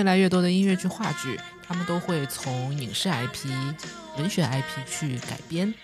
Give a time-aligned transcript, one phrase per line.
[0.00, 3.50] 越来越多的音乐剧、话剧，他们都会从影视 IP、
[4.16, 5.74] 文学 IP 去改编。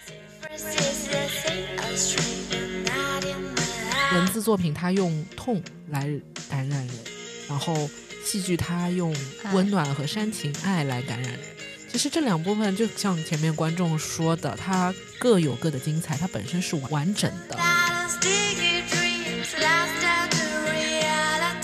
[0.48, 3.62] Versus the thing I stream not in the
[4.14, 4.32] 文 eye.
[4.32, 6.08] 字作品它用痛来
[6.48, 6.98] 感染人，
[7.48, 7.90] 然后
[8.24, 9.14] 戏剧它用
[9.52, 11.55] 温暖和煽情、爱来感染人。
[11.96, 17.56] 其实这两部分就像前面观众说的，它各有各的精彩，它本身是完整的。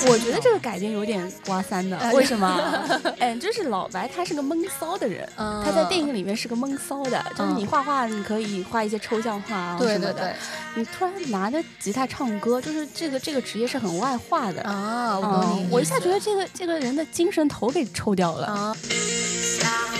[0.06, 2.58] 我觉得这个改编有点刮三的，呃为什么？
[3.20, 10.34] 哎，就是老白他是个闷骚的人，嗯他在电影里面是个闷骚的，就是你画画你可以画一些抽象画啊对对什么的，对
[10.76, 14.62] 你突然拿着吉他唱歌，就是这个这个职业是很外化的。
[14.62, 18.46] 啊，我懂你嗯，我一下觉得这个这个人的精神头给抽掉了。
[18.46, 18.76] 啊，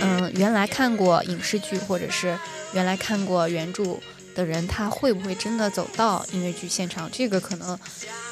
[0.00, 2.38] 嗯，原来看过影视剧或者是
[2.72, 3.98] 原来看过原著
[4.34, 7.10] 的人，他会不会真的走到音乐剧现场？
[7.12, 7.78] 这个可能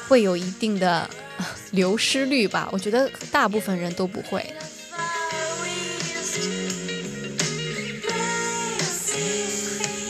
[0.07, 1.09] 会有一定的
[1.71, 2.69] 流失率吧。
[2.71, 4.45] 我觉得大部分人都不会。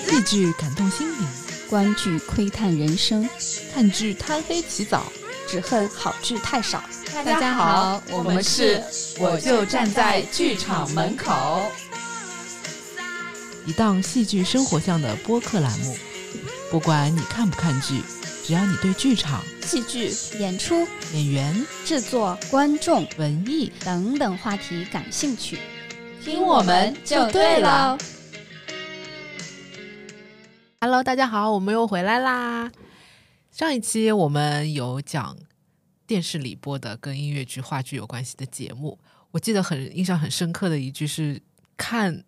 [0.09, 1.27] 戏剧感动心灵，
[1.69, 3.27] 观剧窥探人生，
[3.73, 5.11] 看剧贪黑起早。
[5.49, 6.83] 只恨好剧太少。
[7.25, 8.79] 大家好我们是
[9.19, 11.63] 我就站在剧场门口，
[13.65, 15.95] 一档戏剧生活向的播客栏目。
[16.69, 18.01] 不管你看不看剧，
[18.45, 25.57] 只要你对剧场、戏剧、演出、演员、制作、观众文艺，等等话题感兴趣，
[26.23, 27.97] 听我们就对了。
[30.81, 32.71] Hello，大家好，我们又回来啦。
[33.51, 35.35] 上一期我们有讲
[36.07, 38.97] 电视里播的跟音乐剧、话剧有关系的节目，
[39.31, 41.41] 我记得很印象很深刻的一句是：
[41.75, 42.23] 看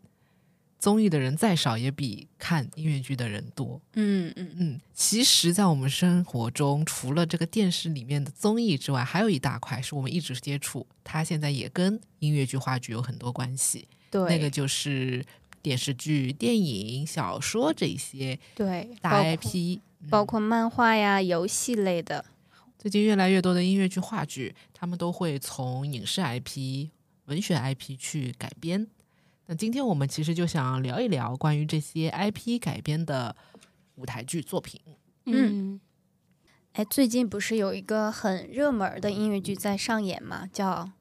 [0.77, 3.81] 综艺的人再少，也比看音乐剧的人多。
[3.94, 13.88] 嗯嗯嗯，其实，在我们生活中，除了这个电视里面的综艺之外，还有一大块是我们一直接触，它现在也跟音乐剧、话剧有很多关系。
[14.12, 15.23] 对，那个就是
[15.62, 22.25] 电视剧、电影、小说这些对大包括 IP，嗯包括漫画呀、游戏类的。
[22.79, 26.88] 最近越来越多的音乐剧、话剧，他们都会从影视 IP、
[27.25, 28.88] 文学 IP 去改编。
[29.47, 33.35] 那今天我们其实就想聊一聊关于这些 IP 改编的
[33.95, 34.79] 舞台剧作品。
[35.25, 35.81] 嗯
[36.72, 40.47] 哎，最近不是有一个很热门儿的音乐剧在上演吗？
[40.53, 40.85] 叫《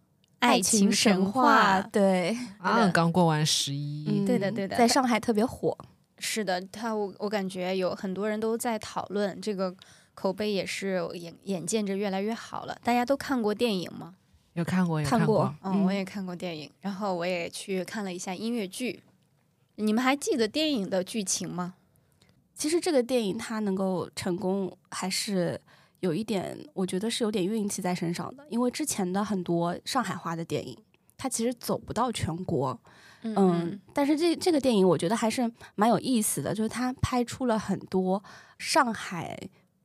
[0.41, 1.81] 爱情神话》。
[1.93, 5.79] 对， 啊，刚过完十一，嗯对的对的在上海特别火。
[6.19, 9.73] 是的，他我我感觉有很多人都在讨论，这个
[10.19, 12.77] 口碑也是眼眼见着越来越好了。
[12.83, 14.17] 大家都看过电影吗？
[14.55, 15.55] 有看过，有看过过。
[15.63, 19.01] 嗯，我也看过电影，然后我也去看了一下音乐剧。
[19.77, 21.75] 你们还记得电影的剧情吗？
[22.57, 25.61] 其实这个电影它能够成功，还是
[26.01, 28.45] 有一点，我觉得是有点运气在身上的。
[28.51, 30.77] 因为之前的很多上海话的电影，
[31.17, 32.77] 它其实走不到全国。
[33.23, 38.21] 嗯嗯，但是这这个电影我觉得还是蛮有意思的，就是它拍出了很多
[38.59, 39.39] 上海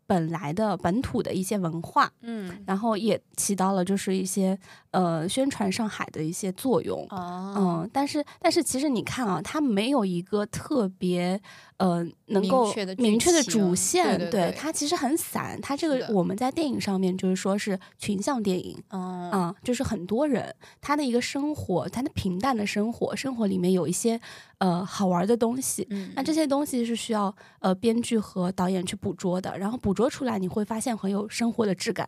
[0.05, 4.57] 本来的本土的一些文化，嗯然后也起到了就是一些
[4.91, 7.05] 呃宣传上海的一些作用。
[7.09, 11.39] 哦嗯，但是但是其实你看啊，它没有一个特别
[11.77, 15.59] 呃能够明确的主线，对对对它其实很散。
[15.61, 24.19] 它这个我们在电影上面就是说是群像电影，哦啊、就是很多人他的一个生活，他的平淡的生活，生活里面有一些
[24.59, 25.85] 呃好玩的东西。
[25.89, 32.07] 嗯那这些东西是需要呃编剧和导演去捕捉的，然后捕捉出来，你会发现很有生活的质感。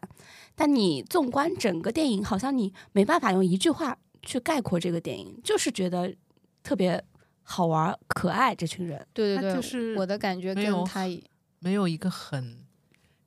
[0.56, 6.16] 但你纵观整个电影，好像你没办法用一句话去概括这个电影，就是觉得
[6.64, 7.04] 特别
[7.46, 8.54] 好玩、可爱。
[8.54, 11.24] 这群人，对对对，就是我的感觉跟他一
[11.60, 12.58] 没有一个很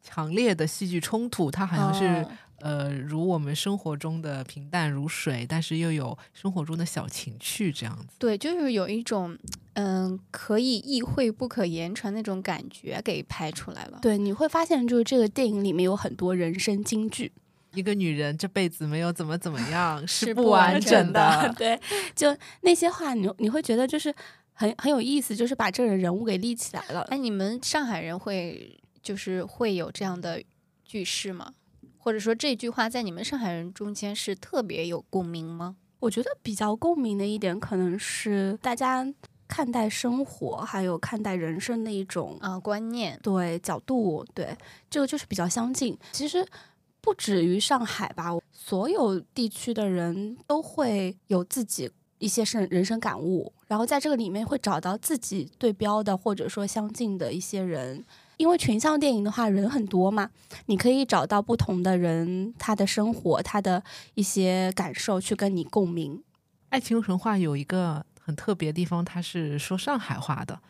[0.02, 2.30] 强烈的戏剧冲突，它好像是、哦
[2.60, 8.16] 呃，如我们生活中的平淡如水，但是又有生活中的小情趣这样子。
[8.18, 9.38] 对，就是有一种
[9.74, 14.00] 嗯可以意会不可言传那种感觉给拍出来了。
[14.02, 17.30] 对，你会发现就是这个电影里面有很多人生金句。
[17.74, 21.54] 一个女人这辈子没有怎么怎么样是不不完整整的。
[21.58, 21.78] 对，
[22.14, 24.14] 就那些话你，你会觉得就是
[24.52, 27.02] 很很有意思，就是把这个人物给立起来了。
[27.10, 30.42] 哎，你们上海人会就是会有这样的
[30.84, 31.52] 句式吗？
[31.98, 35.76] 或者说这句话在你们上海人中间是特别有共鸣吗？
[36.00, 39.06] 我觉得比较共鸣的一点，可能是大家
[39.46, 44.56] 看待生活还有看待人生的一种啊，观念，对角度，对
[44.88, 45.98] 这个就是比较相近。
[46.12, 46.46] 其实
[47.08, 58.04] 不止于上海吧，所有地区的人都会有自己一些生人生感悟，然后在这个里面会找到自己对标的或者说相近的一些人。
[58.36, 60.28] 因为群像电影的话，人很多嘛，
[60.66, 63.82] 你可以找到不同的人，他的生活，他的
[64.12, 66.22] 一些感受，去跟你共鸣。
[66.68, 70.60] 爱情神话有一个很特别的地方，它是说上海话的。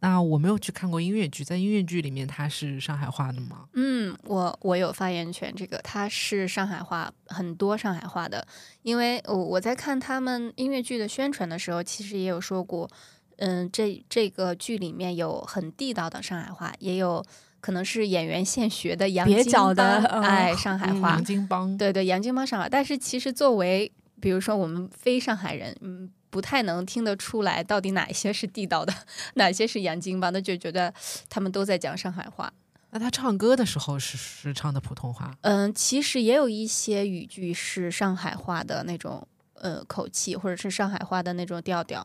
[0.00, 3.64] 那我没有去看过音乐剧，在音乐剧里面它是上海话的吗？
[3.72, 8.46] 嗯，我我有发言权，这个它是上海话，很多上海话的，
[8.82, 12.90] 因为我我在看他们音乐剧的宣传的时候，其实也有说过，
[13.36, 17.24] 嗯，这这个剧里面有很地道的上海话，也有
[17.60, 20.22] 可能是演员现学的洋蹩泾脚的嗯。
[20.22, 23.90] 哎，上海话，杨金帮，对对，杨金帮上海，但是其实作为
[24.20, 28.92] 比如说我们非上海人，嗯，不太能听得出来到底哪一些是地道的，
[29.34, 30.92] 哪些是洋泾浜的，就觉得
[31.28, 32.52] 他们都在讲上海话。
[32.90, 42.04] 那他唱歌的时候是是唱的普通话，嗯，其实也有一些语句是上海话的那种呃口气，或者是上海话的那种调调，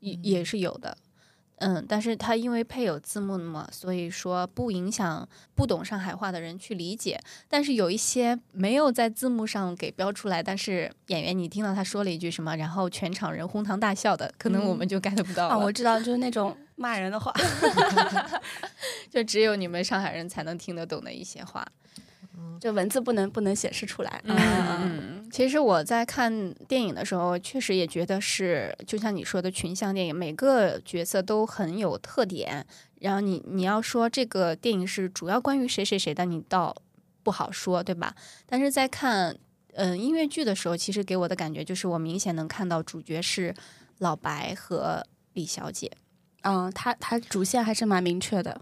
[0.00, 0.98] 也也是有的。
[1.60, 7.20] 嗯，但是它因为配有字幕嘛，所以说不影响不懂上海话的人去理解。
[7.48, 15.54] 但是有一些没有在字幕上给标出来，但是演员你听到他说了一句什么，然后全场人哄堂大笑的，可能我们就 get 不到了。
[15.54, 17.32] 啊，我知道， 就是那种骂人的话。
[19.10, 21.66] 就只有你们上海人才能听得懂的一些话。
[22.60, 24.20] 就文字不能不能显示出来。
[24.24, 24.36] 嗯
[24.82, 32.66] 嗯，其实我在看电影的时候，确实也觉得是，就像你说的群像电影，每个角色都很有特点。
[33.00, 36.74] 然后你你要说这个电影是主要关于谁谁谁的，你倒
[37.22, 38.14] 不好说，对吧？
[38.46, 39.36] 但是在看
[39.74, 43.54] 嗯、音乐剧的时候，其实给我的感觉就是，我明显能看到主角是
[43.98, 45.90] 老白和李小姐。
[46.42, 48.60] 嗯，他他主线还是蛮明确的。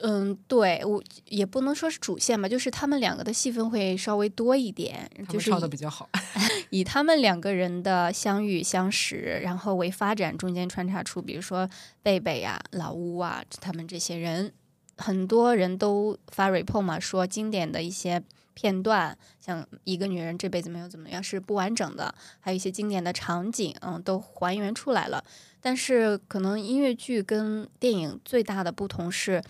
[0.00, 6.08] 嗯，对我也不能说是主线吧，就是他们两个的戏份会稍微多一点，就是以唱的比较好。
[6.70, 11.68] 以他们两个人的相遇相识，然后为发展，中间穿插出比如说
[12.02, 14.52] 贝贝呀、老乌啊，他们这些人，
[14.96, 18.20] 很多人都发 report 嘛，说经典的一些
[18.54, 25.24] 片段，像一个女人这辈子没有怎么样是不完整的，还有一些经典的场景，嗯，都还原出来了。
[25.60, 29.42] 但是可能音乐剧跟电影最大的不同是，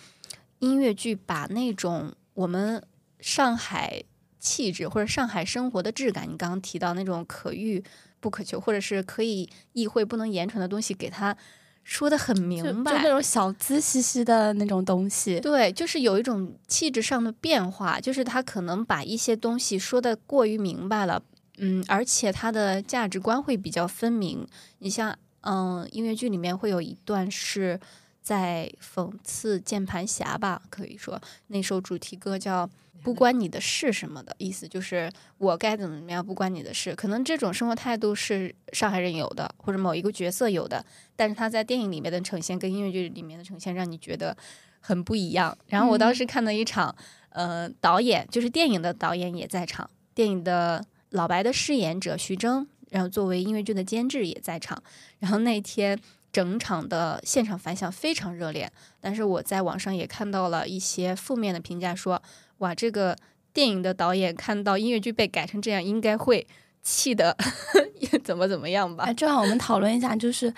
[0.65, 2.83] 音乐剧把那种我们
[3.21, 4.03] 上海
[4.41, 7.83] 气质或者上海生活的质感，你刚刚提到那种可遇
[8.21, 11.37] 不可求，或者是可以意会不能言传的东西，给它
[11.83, 13.11] 说的很明白就白那。
[13.11, 15.39] 种小资兮兮的那种东西。
[15.41, 21.23] 对，就是有一种气质上的变化，就是他可能把一些东西说的过于明白了，
[21.59, 24.47] 嗯，而且他的价值观会比较分明。
[24.79, 27.79] 你像，嗯，音乐剧里面会有一段是
[28.25, 32.69] 在讽刺键盘侠吧，可以说那首主题歌叫。
[33.03, 36.95] 不关你的事什么的意思，就是我该怎么怎么样，不关你的事。
[36.95, 40.83] 可能这种生活态度是上海人有的，或者某一个角色有的，
[41.15, 44.35] 但是他在电影里面的呈现跟音乐剧里面的呈现，让你觉得
[44.81, 45.55] 很不一样。
[45.67, 46.97] 然后我当时看了一场，
[47.29, 54.83] 呃，导演就是电影的导演也在场，电影的老白的饰演者徐峥，然后作为音乐剧的监制也在场。
[55.19, 55.99] 然后那天
[56.35, 58.69] 整场的现场反响非常热烈，
[59.01, 62.21] 但是我在网上也看到了一些负面的评价说，
[62.59, 63.17] 哇，这个
[63.53, 66.45] 电影的导演看到音乐剧被改成这样，应该会
[66.83, 67.37] 气的
[68.25, 69.15] 怎么怎么样吧哎，？
[69.15, 70.53] 正好我们讨论一下，就是，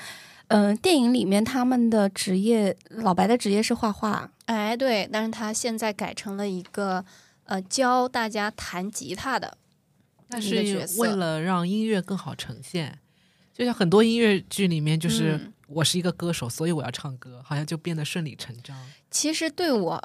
[0.49, 7.05] 嗯、电影里面他们的职业，老白的职业是画画，哎，对，但是他现在改成了一个
[7.45, 9.59] 呃教大家弹吉他的
[10.29, 12.99] 那是为了让音乐更好呈现，
[13.53, 18.77] 就像很多音乐剧里面，就是嗯我是一个歌手，所以我要唱歌，好像就变得顺理成章。
[19.11, 20.03] 其实对我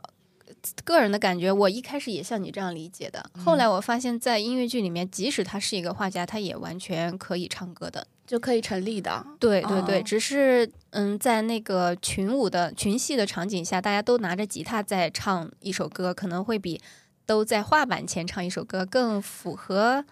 [0.83, 3.29] 个人的感觉，我一开始也像你这样理解的。
[3.43, 8.07] 后来我发现，在音乐剧里面，即使他是一个画家，他也完全可以唱歌的。
[8.27, 9.25] 就可以成立的。
[9.41, 16.81] 对对对，哦只是嗯，在那个群舞的群戏的场景下，大家都拿着吉他在唱一首歌，可能会比
[17.25, 20.05] 都在画板前唱一首歌更符合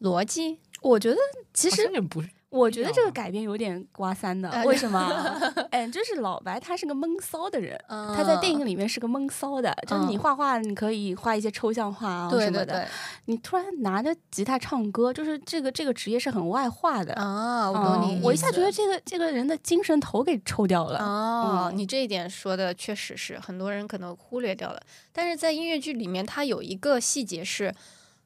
[0.00, 0.60] 逻辑。
[0.82, 1.16] 我觉得
[1.52, 2.22] 其实不
[2.54, 5.00] 我觉得这个改编有点刮三的，哎为什么？
[5.72, 12.86] 哎，就是老白他是个闷骚的人，他在电影里面是个闷骚的，就是你嗯画画你可以画一些抽象画啊什么的，对对
[13.26, 17.12] 你突然拿着吉他唱歌，就是这个这个职业是很外化的。
[17.14, 18.20] 啊，我嗯懂你。
[18.22, 20.98] 我一下觉得这个这个人的精神头给抽掉了。
[21.00, 24.80] 哦，嗯你这一点说的确实是很多人可能忽略掉了，
[25.12, 27.74] 但是在音乐剧里面，它有一个细节是，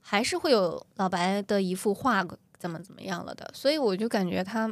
[0.01, 2.23] 还是会有老白的一幅画
[2.59, 4.69] 怎么怎么样了的，所以我就感觉他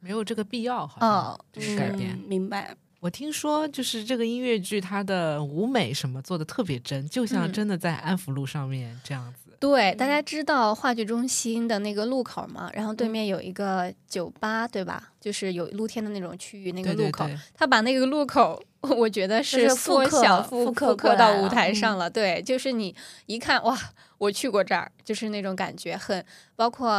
[0.00, 2.14] 没有这个必要，好像哦这个改变。
[2.14, 2.76] 嗯明白。
[3.00, 9.47] 我听说，就是这个音乐剧，它的舞美什么做的特别真，就像嗯真的在安福路上面这样子。
[9.60, 12.70] 对，大家知道话剧中心的那个路口吗？
[12.72, 15.12] 然后对嗯面有一个酒吧，对吧？
[15.20, 18.62] 就是有露天的那种区域，那个路口，对对对，他把那个路口，
[18.96, 22.08] 我觉得是缩小复复刻到舞台嗯上了。
[22.08, 22.94] 对，就是你
[23.26, 23.76] 一看哇，
[24.18, 26.24] 我去过这儿，就是那种感觉很，
[26.54, 26.90] 包括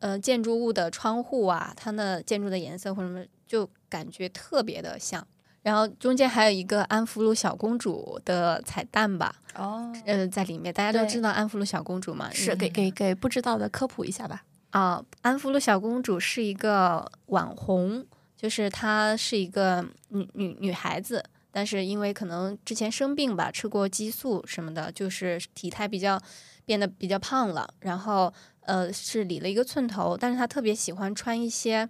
[0.00, 5.26] 呃建筑物的窗户啊，它的建筑的颜色或什么，就感觉特别的像。
[5.66, 14.44] 然后中间还有一个安福路小公主的彩蛋吧，哦，呃，在里面大家都知道安福路小公主嘛，是嗯给给给不知道的科普一下吧。
[14.70, 18.06] 啊，安福路小公主是一个网红，
[18.36, 26.16] 就是她是一个女女女孩子，但是因为可能之前生病吧，吃过激素什么的，就是体态比较
[26.64, 31.88] 变得比较胖了，然后呃是理了一个寸头，但是她特别喜欢穿一些。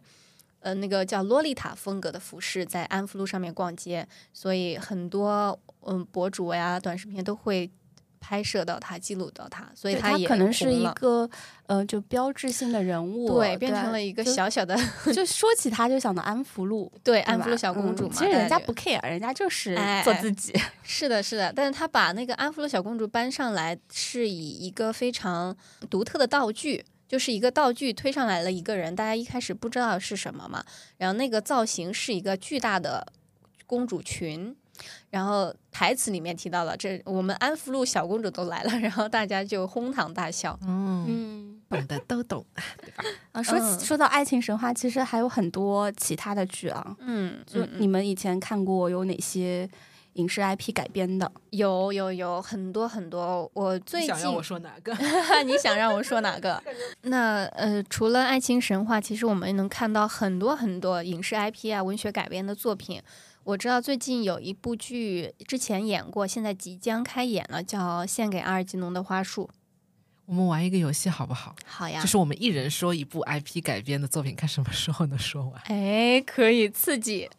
[0.66, 7.70] 呃，那个叫洛丽塔风格的服饰，在安福路上面逛街，所以很多嗯博主呀、短视频都会
[8.18, 11.30] 拍摄到她，记录到她，所以对它也可能是一个
[11.68, 14.76] 呃，就标志性的人物，对，变成了一个小小的
[15.14, 18.12] 就说起他就想到安福路， 对对安福路小公主嗯嘛。
[18.12, 20.52] 其实人家不 care，人家就是做自己。
[20.82, 25.56] 是的，是的，但是他把那个安福路小公主搬上来，是以一个非常
[25.88, 26.85] 独特的道具。
[27.09, 30.65] 就是一个道具推上来了一个人，大家一开始不知道是什么嘛，
[30.99, 33.07] 然后那个造型是一个巨大的
[33.67, 34.55] 公主裙，
[35.11, 40.59] 然后台词里面提到了这我们安福路小公主都来了，然后大家就哄堂大笑。
[40.63, 42.45] 嗯，嗯，懂的都懂。
[43.33, 46.97] 啊，说起嗯说到爱情神话，其实还有很多其他的剧啊。
[47.01, 49.69] 嗯，就嗯你们以前看过有哪些
[50.16, 51.30] 影视 IP 改编的？
[51.50, 54.92] 有有有很多很多，我最近想让我说哪个？
[55.46, 56.62] 你想让我说哪个？
[57.02, 63.00] 那呃，除了爱情神话，其实我们能看到很多很多影视 IP 啊、文学改编的作品。
[63.44, 69.44] 我知道最近有一部剧之前演过，现在即将开演了，叫《献给阿尔吉农的花束》。
[70.25, 71.54] 我们玩一个游戏好不好？
[71.64, 75.62] 好呀就是我们一人说一部 IP 改编的作品，看什么时候能说完。
[75.66, 77.30] 哎，可以刺激。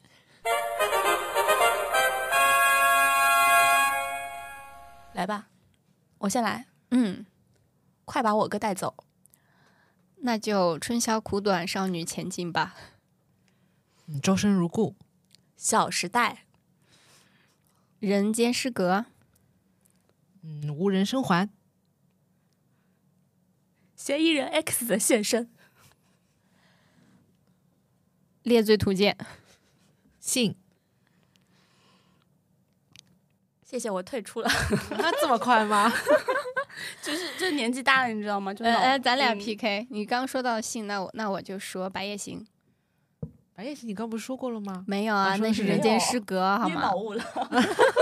[5.18, 5.50] 来吧，
[6.20, 7.26] 我先来，嗯，
[8.06, 9.04] 快把我哥带走。
[10.18, 12.76] 那就春宵苦短，少女前进吧。
[14.06, 14.96] 嗯，周生如故。
[15.56, 16.46] 小时代，
[17.98, 19.08] 人间失格，
[20.44, 21.50] 嗯，无人生还。
[23.96, 25.50] 嫌疑人 X 的现身。
[28.44, 29.18] 猎罪图鉴。
[30.20, 30.56] 信。
[33.70, 34.50] 谢谢，我退出了。
[34.98, 35.92] 那这么快吗？
[37.04, 38.54] 就是就是年纪大了，你知道吗？
[38.54, 39.88] 就那种呃呃，咱俩嗯 PK。
[39.90, 42.48] 你刚说到信，那我那我就说白夜行。
[43.54, 44.86] 白夜行，你刚不是说过了吗？
[44.88, 46.96] 没有啊，那是人间失格，好吗你脑？
[46.96, 47.24] 雾了。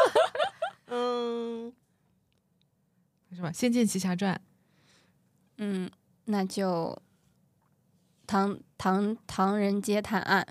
[0.87, 1.73] 嗯，
[3.35, 3.49] 是吧？
[3.53, 4.39] 《仙剑奇侠传
[5.57, 5.89] 嗯，
[6.25, 6.95] 那就
[8.27, 10.45] 唐唐唐人街探案，》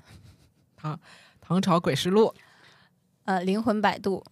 [0.77, 0.99] 唐
[1.41, 2.35] 唐朝诡事录，
[3.27, 4.25] 《呃，灵魂摆渡，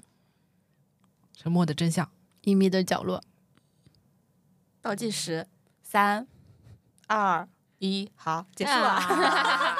[1.42, 2.06] 沉默的真相》。
[2.42, 3.20] 隐秘的角落。
[4.80, 5.48] 倒计时，
[5.82, 6.24] 三、
[7.08, 8.88] 二、一，好，结束了。
[8.90, 9.76] 啊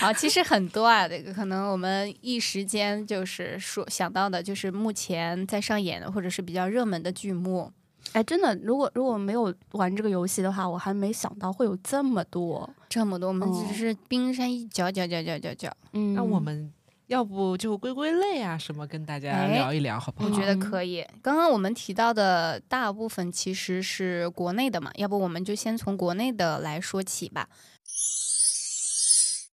[0.00, 7.70] 好，其实很多啊，这个可能我们一时间就是说想到的，就是目前在上演的或者是比较热门的剧目。
[8.12, 12.68] 哎，真的，如果如果没有玩这个游戏的话，我还没想到会有这么多。
[12.88, 15.76] 这么多，我们哦只是冰山一角，角角角角角。
[15.92, 16.72] 嗯，那我们
[17.06, 20.28] 要不就归归类啊，什么跟大家哎聊一聊，好不好？
[20.28, 21.06] 我觉得可以。
[21.22, 27.48] 刚刚我们提到的大部分其实是国内的嘛，要不我们就先从国内的来说起吧。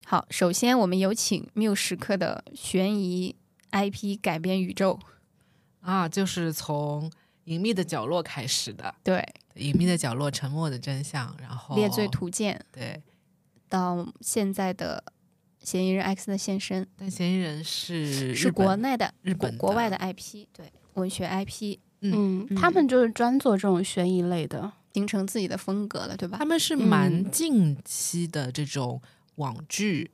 [0.05, 3.36] 好，首先我们有请缪时刻的悬疑
[3.72, 5.00] IP 改编宇宙。
[5.81, 7.12] 啊，就是从
[7.43, 9.24] 隐秘的角落开始的，对，
[9.55, 13.01] 隐秘的角落，沉默的真相，然后猎罪图鉴对，
[13.67, 15.03] 到现在的
[15.63, 24.72] 嫌疑人 X 的现身，但嫌疑人是是国内的、日本国外的 IP，对，文学 IP 嗯，嗯他们就是专做这种悬疑类的。
[24.93, 26.46] 形成自己的风格了，对吧他？
[26.46, 29.01] 们是蛮嗯近期的这种
[29.38, 30.12] 网剧，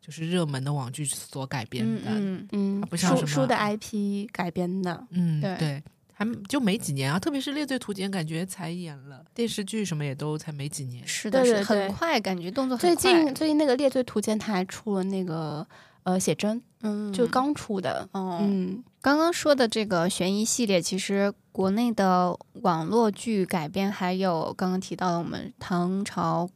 [0.00, 2.10] 就是热门的网剧所改编的。
[2.10, 5.06] 嗯嗯它不，像什么书书的 IP 改编的。
[5.10, 5.82] 嗯，对对，
[6.18, 11.06] 还就没几年啊，特别是《猎罪图鉴》，感觉才演了电视剧什么也都才没几年嗯，。
[11.06, 15.66] 是的，对是很快，感觉动作很最近最近那个《猎罪图鉴》，他还出了那个
[16.04, 18.08] 呃写真，嗯就刚出的。
[18.12, 26.48] 哦，嗯，刚刚说的这个悬疑系列，其实国内的网络剧改编还有刚刚提到的我们唐朝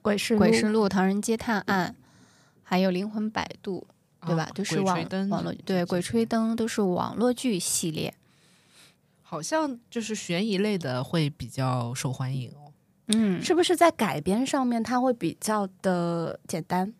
[0.00, 1.96] 鬼市《鬼市录》《唐人街探案》，
[2.62, 3.84] 还有《灵魂摆渡》，
[4.28, 4.44] 对吧？
[4.44, 8.14] 啊都是网灯网络对《鬼吹灯》都是网络剧系列。
[9.30, 12.72] 好像就是悬疑类的会比较受欢迎哦。
[13.08, 16.94] 嗯，是不是在改编上面它会比较的简单？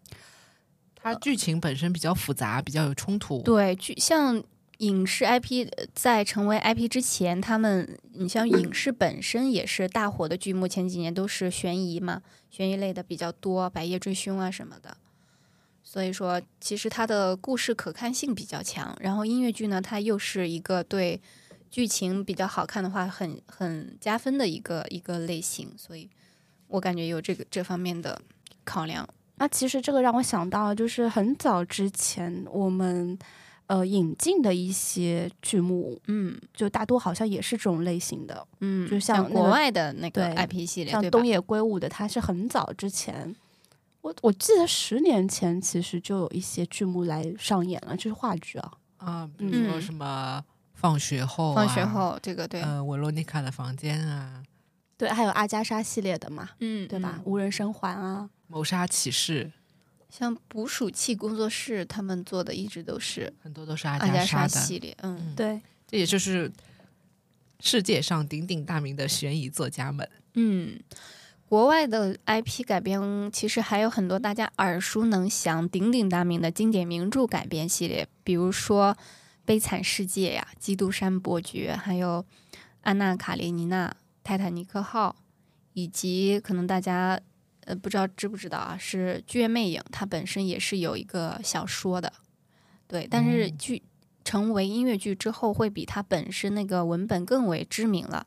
[0.95, 3.41] 它剧情本身比较复杂，比较有冲突。
[3.41, 4.45] 对，剧像
[4.77, 12.21] 影视 IP 呃在成为 IP 之前，他们你像影视本身也是大火的剧目，前几年都是悬疑嘛，
[12.51, 14.99] 悬疑类的比较多，《白夜追凶》啊什么的。
[15.83, 18.95] 所以说，其实它的故事可看性比较强。
[19.01, 21.19] 然后音乐剧呢，它又是一个对
[21.71, 25.73] 剧情比较好看的话，很很加分的一个一个类型。
[25.77, 26.09] 所以
[26.67, 28.21] 我感觉有这个这方面的
[28.65, 29.09] 考量。
[29.37, 33.17] 那其实这个让我想到，就是很早之前我们
[33.67, 43.37] 呃引进的一些剧目，嗯就大多好像也是这种类型的，嗯，就像那个国外的那个 IP 系列，像对东野圭吾的，它是很早之前。
[44.01, 50.43] 我我记得十年前其实就有一些剧目来上演了，就是话剧啊，啊，比如说嗯什么
[50.81, 54.43] 放学后、啊，放学，后这个对，呃，维罗妮卡的房间啊，
[54.97, 57.15] 对，还有阿加莎系列的嘛，嗯，对吧？
[57.17, 59.51] 嗯无人生还啊，谋杀启示，
[60.09, 66.51] 像捕鼠器工作室他们做的一直都是很多都是阿阿加莎系列，嗯嗯，对，这也就是
[67.59, 70.09] 世界上鼎鼎大名的悬疑作家们。
[70.35, 70.79] 嗯。
[71.49, 78.95] 国外的 IP 改编其实还有很多大家耳熟能详、鼎鼎大名的经典名著改编系列，比如说
[79.49, 82.23] 《悲惨世界》呀，《基督山伯爵》，还有
[82.83, 83.89] 《安娜·卡列尼娜》
[84.23, 85.17] 《泰坦尼克号》，
[85.73, 87.19] 以及可能大家
[87.65, 92.13] 呃不知道知不知道啊，是《剧院魅影》，它本身也是有一个小说的，
[92.87, 93.83] 对，但是嗯剧
[94.23, 98.27] 成为音乐剧之后，会比它本身那个文本更为知名了。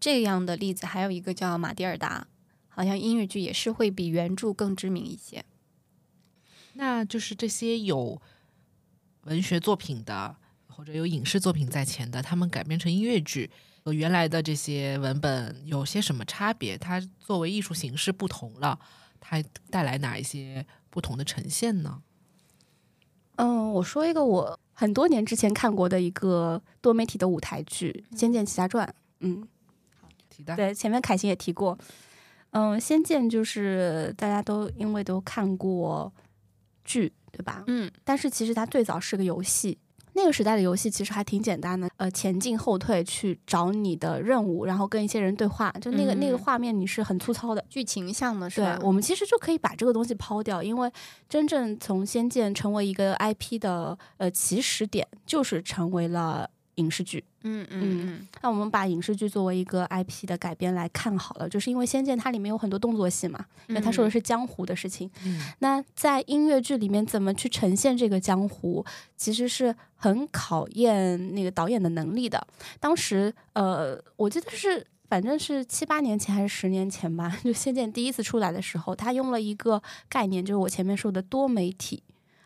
[0.00, 2.26] 这样的例子还有一个叫马蒂尔达，
[2.68, 5.44] 好像音乐剧也是会比原著更知名一些。
[6.72, 8.18] 那就是这些有
[9.24, 10.36] 文学作品的，
[10.74, 13.48] 或者有影视作品在前的，他们改编成音乐剧
[13.84, 16.76] 和原来的这些文本有些什么差别？
[16.76, 18.78] 它作为艺术形式不同了，
[19.20, 19.40] 它
[19.70, 22.02] 带来哪一些不同的呈现呢？
[23.36, 28.86] 嗯，我说一个我很多年之前看过的一个多媒体的舞台剧《仙剑奇侠传》。
[29.20, 29.46] 嗯，
[30.28, 31.78] 提到对，前面凯欣也提过。
[32.50, 36.12] 嗯，《仙剑》就是大家都因为都看过
[36.84, 37.64] 剧，对吧？
[37.66, 39.78] 嗯但是其实它最早是个游戏。
[40.14, 47.64] 那个时代的游戏其实还挺简单的，呃，前进后退去找你的任务，然后跟一些人对话，就那个、那个嗯画面你是很粗糙的。
[47.68, 48.76] 剧情向的是吧？
[48.76, 50.90] 对我们其实就可以把这个东西抛掉，因为
[51.28, 57.24] 真正从《仙剑》成为一个 IP 的呃起始点，就是成为了影视剧。
[57.42, 65.10] 嗯嗯嗯那我们把影视剧作为一个 IP 的改编来看好了，就是因为《仙剑》它里面有很多动作戏嘛，因为它说的是江湖的事情。
[65.24, 68.84] 嗯那在音乐剧里面怎么去呈现这个江湖，
[69.16, 72.46] 其实是很考验那个导演的能力的。
[72.80, 74.86] 当时呃，我记得是。
[75.06, 82.02] 反正是七八年前还是十年前吧， 就《仙剑》第一次出来的时候，他用了一个概念，就是我前面说的多媒体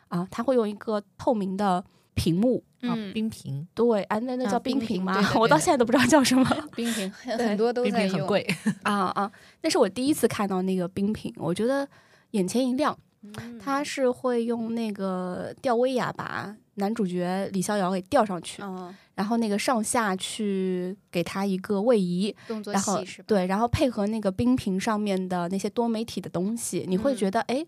[0.08, 1.82] 啊，他会用一个透明的
[2.14, 5.16] 屏幕，啊，嗯，冰瓶，对，哎，那那啊叫冰瓶吗？
[5.38, 6.44] 我到现在都不知道叫什么。
[6.76, 8.46] 冰瓶很多都冰在用，屏很贵，
[8.84, 9.30] 啊啊！
[9.62, 11.88] 那是我第一次看到那个冰瓶，我觉得
[12.32, 12.96] 眼前一亮。
[13.20, 23.24] 嗯他是会用那个吊威亚把男主角李逍遥给吊上去，哦，然后那个上下去给他一个位移，动作然后戏是吧？
[23.26, 27.66] 对，然后配合那个冰瓶上面的那些多媒体的东西，你会嗯觉得哎。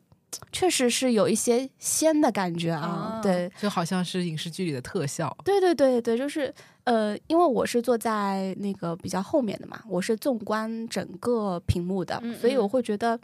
[0.52, 5.34] 确实是有一些仙的感觉啊，哦对，就好像是影视剧里的特效。
[5.44, 6.52] 对对对对，就是
[6.84, 13.18] 呃，因为我是坐在那个比较后面的嘛，我是纵观整个屏幕的，嗯所以我嗯会觉得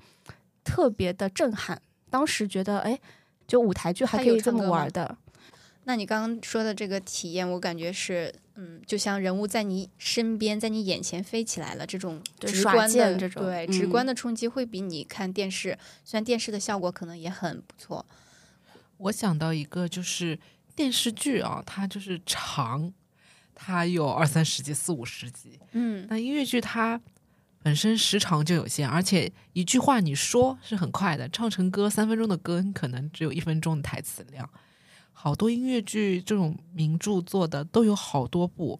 [0.65, 1.81] 特别的震撼。
[2.09, 2.99] 当时觉得，哎，
[3.47, 5.17] 就舞台剧还可以这么玩的，
[5.89, 18.05] 那你刚刚说的这个体验，我感觉是，嗯，就像人物在你身边，在你眼前飞起来了，这种直观的，这种对，嗯直观的冲击会比你看电视，虽然电视的效果可能也很不错，
[18.97, 20.37] 我想到一个就是
[20.75, 22.93] 电视剧啊，它就是长，
[23.55, 25.61] 它有二三十集、四五十集。
[25.71, 27.01] 嗯那音乐剧它
[27.63, 34.51] 本身时长就有限，而且一句话你说是很快的，唱成歌三分钟的歌，你可能只有一分钟的台词量。
[35.19, 38.79] 好多音乐剧这种名著做的都有好多部，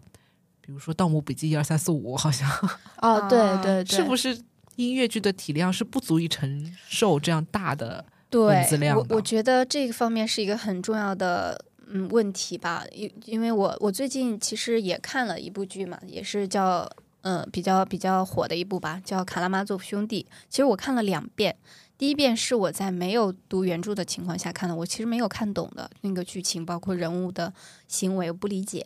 [0.61, 2.47] 比如说《盗墓笔记》一二三四五，好像。
[3.01, 4.39] 哦，对啊对对，是不是
[4.75, 9.05] 音乐剧的体量是不足以承受这样大的对文字，量的？
[9.09, 16.87] 我我觉得这个方面是一个很重要的嗯问题吧，因因为我我最近其实也看了一部剧嘛，也是叫
[17.21, 20.25] 嗯、比较比较火的一部吧，叫《卡拉马佐夫兄弟》。
[20.47, 21.57] 其实我看了两遍，
[21.97, 27.53] 第一遍是我在没有读原著的情况下看的，我其实没有看懂的那个剧情，包括人物的
[27.87, 28.85] 行为，我不理解。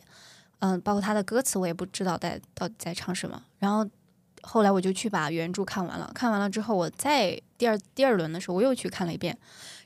[0.60, 3.42] 嗯，包括他的歌词，我也不知道在到底在唱什么。
[3.58, 3.84] 然后
[4.42, 9.36] 后来我就去把原著看完了，看完了之后，我在第二第二轮的时候，我又去看了一遍，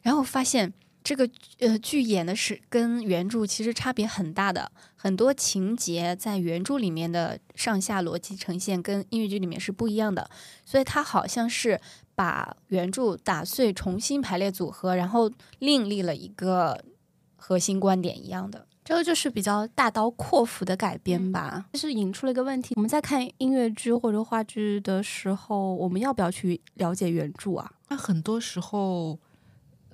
[0.03, 1.29] 然后发现这个
[1.61, 10.29] 呃剧演的是跟原著其实差别很大的，很多情节在原著里面的上下逻辑呈现跟音乐剧里面是不一样的，
[10.65, 11.81] 所以它好像是
[12.17, 16.83] 把原著打碎，重新排列组合，然后另立了一个
[17.37, 18.67] 核心观点一样的。
[18.83, 27.73] 这个就是比较大刀阔斧的改编吧，就是引出了一个问题：我们在看音乐剧或者话剧的时候，我们要不要去了解原著啊？
[27.89, 29.19] 那很多时候，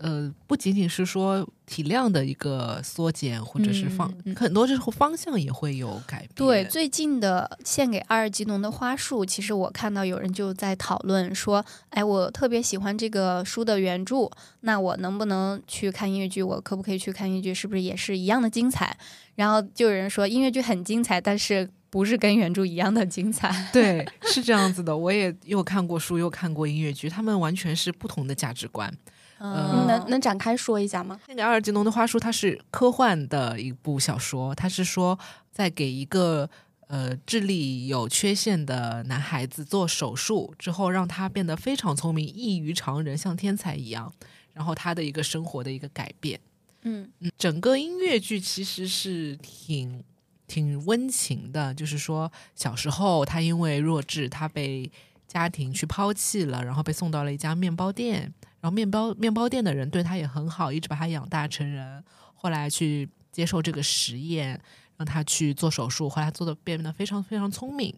[0.02, 6.30] 呃，不仅仅是说体量的一个缩减，或者是方，嗯嗯很多时候方向也会有改变。
[6.34, 16.42] 对，最近的献给阿尔吉农的花束，其实我看到有人就在讨论说，哎，我特别喜欢这个书的原著，那我能不能去看音乐剧？
[16.42, 17.54] 我可不可以去看音乐剧？
[17.54, 18.96] 是不是也是一样的精彩？
[19.36, 23.50] 然后就有人说音乐剧很精彩，但是不是跟原著一样的精彩？
[23.72, 24.94] 对，是这样子的。
[24.94, 28.92] 我也又看过书，又看过音乐剧，他们完全是不同的价值观。
[29.42, 31.18] 嗯能能展开说一下吗？
[31.26, 35.18] 那个阿尔吉农的花束，它是科幻的一部小说，它是说
[35.50, 36.48] 在给一个
[36.86, 44.12] 呃智力有缺陷的男孩子做手术之后，让他变得非常聪明，异于常人，像天才一样，
[44.52, 46.38] 然后他的一个生活的一个改变。
[46.82, 50.02] 嗯嗯，整个音乐剧其实是挺
[50.46, 54.90] 挺温情的，就是说小时候他因为弱智，他被
[55.26, 62.02] 家庭去抛弃了，然后被送到了一家面包店，然后面包面包店的人对他也很好，一直把他养大成人。
[62.32, 64.58] 后来去接受这个实验，
[64.96, 67.92] 让他去做手术，后来做的变得非常非常聪明。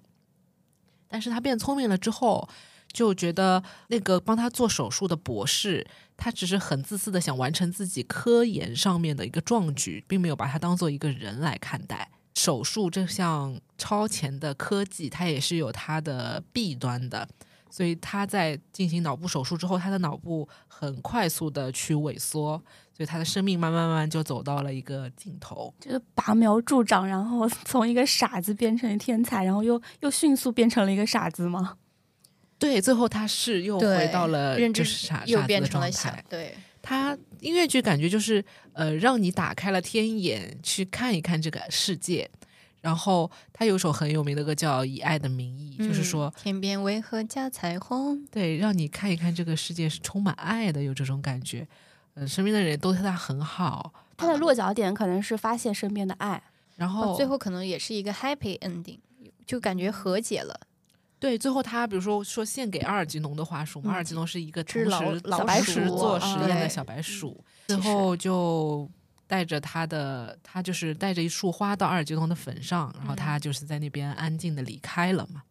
[1.07, 2.49] 但是他变聪明了之后，
[2.91, 12.11] 就觉得那个帮他做手术的博士，他只是很自私的想完成自己科研上面的一个壮举，并没有把他当做一个人来看待。
[12.35, 17.29] 手术这项超前的科技，它也是有它的弊端的。
[17.75, 22.57] 所以他在进行脑部手术之后，他的脑部很快速的去萎缩，
[22.97, 25.75] 所以他的生命慢慢慢慢就走到了一个尽头。
[25.81, 31.77] 就是拔苗助长，然后 从一个傻子变成天才，然后又又迅速变成了一个傻子吗？
[32.61, 36.25] 对，最后他是又回到了认知就是傻又傻子的状变成了小态。
[36.29, 42.31] 对，他音乐剧感觉就是呃，让你打开了天眼，去看一看这个世界。
[42.85, 48.23] 然后他有首很有名的歌叫《以爱的名义》，就是嗯说天边为何加彩虹？
[48.27, 51.67] 对，让你看一看这个世界是充满爱的，有这种感觉。
[52.13, 56.43] 嗯，身边的人都对他很好，他的落脚点可能是发现身边的爱，
[56.77, 58.99] 然后、哦，最后可能也是一个 happy ending，
[59.47, 60.61] 就感觉和解了。
[61.19, 68.87] 对，最后他比如说说献给阿尔吉农的花束嘛，嗯阿尔吉农是一个只老同时老白同时鼠做实验的小白鼠，最后就
[69.35, 75.43] 带着他的，他就是带着一束花到阿尔吉农的坟上，然后嗯他就是在那边安静的离开了嘛，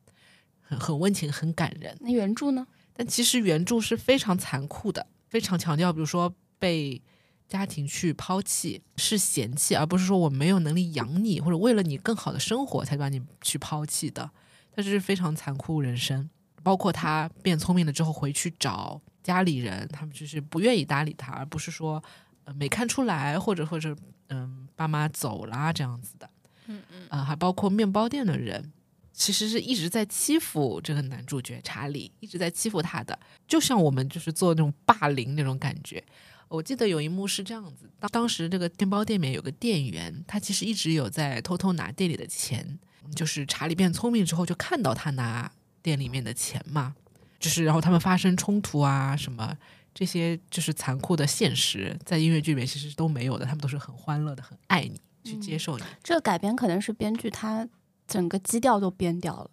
[0.61, 1.93] 很很温情，很感人。
[1.99, 2.65] 那原著呢？
[2.93, 7.01] 但其实原著是非常残酷的，非常强调，比如说被
[7.49, 14.31] 家庭去抛弃是嫌弃，而不是说我没有能力养你，或者为了你更好的生活才把你去抛弃的。
[14.73, 16.29] 它是非常残酷人生，
[16.63, 22.01] 包括他变聪明了之后回去找家里人，他们就是不愿意搭理他，而不是说
[22.45, 23.95] 呃没看出来，或者或者
[24.29, 26.29] 嗯爸妈走啦这样子的。
[26.67, 28.71] 嗯嗯，啊、还包括面包店的人，
[29.11, 36.01] 其实是一直在欺负这个男主角查理，一直在欺负他的，就像我们就是做那种霸凌那种感觉。
[36.47, 42.79] 我记得有一幕是这样子，当当时这个面包店里面有个店员，他其实一直有在偷偷拿店里的钱，
[43.15, 45.51] 就是查理变聪明之后就看到他拿
[45.81, 46.95] 店里面的钱嘛，
[47.39, 49.57] 就是然后他们发生冲突啊什么。
[49.93, 55.83] 这些就是残酷的现实，在音乐剧里面其实都没有的，他们都是很欢乐的，很爱你，去接受你。
[56.03, 57.67] 这个改编可能是编剧他
[58.07, 59.49] 整个基调都编掉了。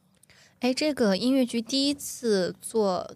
[0.60, 3.14] 哎，这个音乐剧第一次做，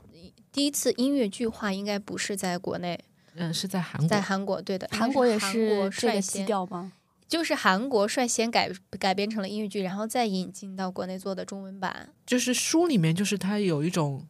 [0.50, 2.98] 第一次音乐剧化，应该不是在国内，
[3.34, 6.92] 嗯，是在韩国，在韩国，对的，韩国也是这个基先，调吗？
[7.26, 12.08] 就是韩国率先改改编成了音乐剧，然后再引进到国内做的中文版。
[12.26, 14.26] 就是书里面，就是它有一种，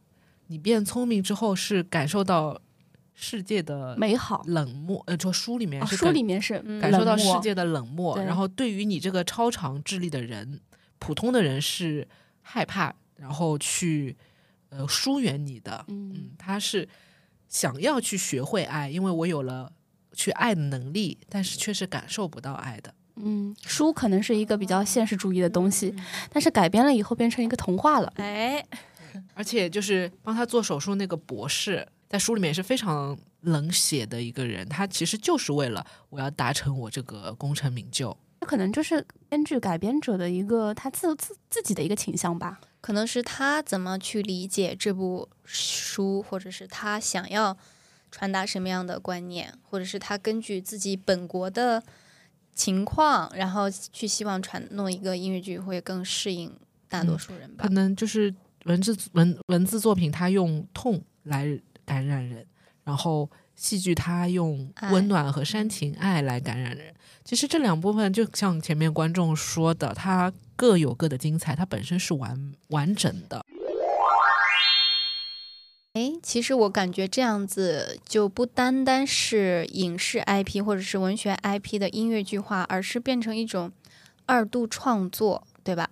[0.46, 2.60] 你变聪明之后是感受到
[3.14, 4.42] 世界的美好。
[4.46, 10.60] 冷漠，呃，说书里面哦，是感、书里面是嗯感受到世界的冷漠，对然后对于你这个超常智力的人，
[10.98, 12.06] 普通的人是
[12.42, 14.16] 害怕，然后去
[14.68, 16.88] 呃疏远你的，嗯嗯，他是
[17.48, 19.70] 想要去学会爱，因为我有了
[20.12, 22.92] 去爱的能力，但是却是感受不到爱的。
[23.16, 25.94] 嗯，书可能是一个比较现实主义的东西，
[26.30, 28.12] 但是改编了以后变成一个童话了。
[28.16, 28.60] 哎，
[29.34, 38.16] 而且就是帮他做手术那个博士，在书里面也是非常冷血的一个人，他其实就是为了我要达成我这个功成名就。
[38.40, 42.60] 这可能就是编剧改编者的一个他自自自己的一个倾向吧。
[42.80, 47.56] 可能是他怎么去理解这部书，或者是他想要
[48.10, 51.82] 传达什么样的观念，或者是他根据自己本国的
[52.54, 56.54] 情况，然后去希望传弄一个音乐剧会更适应
[56.86, 57.64] 大多数人吧。
[57.66, 58.34] 可能就是
[58.66, 62.46] 文字文文字作品，他用痛来感染人，
[62.84, 66.94] 然后戏剧它用温暖和煽情爱来感染人。
[67.24, 73.44] 其实这两部分就像前面观众说的，它各有各的精彩，它本身是完完整的。
[75.94, 83.70] 哎，其实我感觉这样子就不单单是影视 IP 或者是文学 IP 的音乐剧化，而是变成一种
[84.26, 85.88] 二度创作，对吧？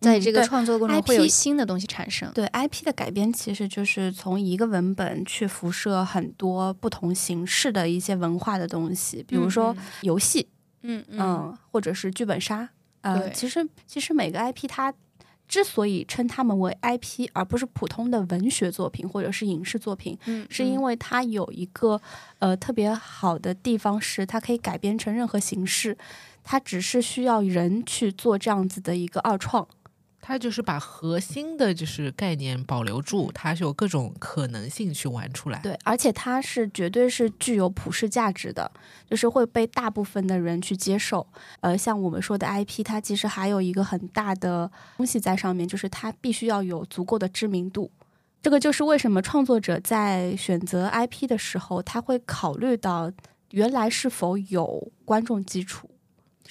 [0.00, 2.30] 在这个对创作过程中会有新的东西产生。
[2.32, 10.48] 对 IP 的改编，其实就是从一个文本去辐射很多不同形式的一些文化的东西，比如说嗯游戏，
[10.82, 12.68] 嗯嗯嗯，或者是剧本杀。
[13.00, 14.92] 呃，对其实其实每个 IP 它
[15.46, 22.00] 之所以称它们为 IP，而不是普通的文学作品或者是影视作品，嗯，是因为为它有一个
[22.38, 25.96] 呃特别好的地方是它可以改编成任何形式，
[26.44, 29.66] 它只是需要人去做这样子的一个二创。
[30.28, 35.58] 它就是把核心的就是概念保留住，它是有各种可能性去玩出来。
[35.60, 38.70] 对，而且它是绝对是具有普世价值的，
[39.08, 41.26] 就是会被大部分的人去接受。
[41.60, 47.90] 呃，像我们说的 IP，它其实还有一个很大的东西在上面，就是它必须要有足够的知名度。
[48.42, 53.10] 这个就是为什么创作者在选择 IP 的时候，他会考虑到
[53.52, 55.88] 原来是否有观众基础。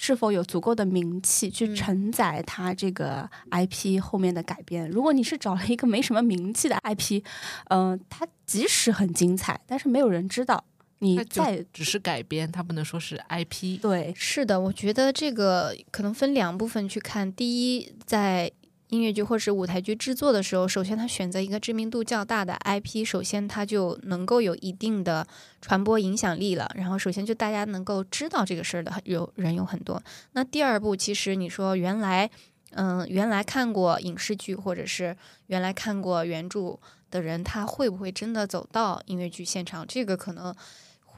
[0.00, 4.88] 是否有足够的名气去嗯承载它这个 IP 后面的改编？
[4.88, 7.20] 如果你是找了一个没什么名气的 IP，
[7.68, 10.64] 嗯、它即使很精彩，但是没有人知道。
[11.00, 13.80] 你它就再只是改编，它不能说是 IP。
[13.80, 17.32] 对是的，我觉得这个可能分两部分去看。
[17.32, 18.50] 第一，在
[18.88, 25.26] 音乐剧或是舞台剧制作的时候，首先他选择一个知名度较大的 IP，首先他就能够有一定的
[25.60, 26.70] 传播影响力了。
[26.74, 30.02] 然后，首先就大家能够知道这个事儿的有人有很多。
[30.32, 32.30] 那第二步，其实你说原来，
[32.70, 35.16] 嗯、原来看过影视剧或者是
[35.48, 36.78] 原来看过原著
[37.10, 39.86] 的人，他会不会真的走到音乐剧现场？
[39.86, 40.54] 这个可能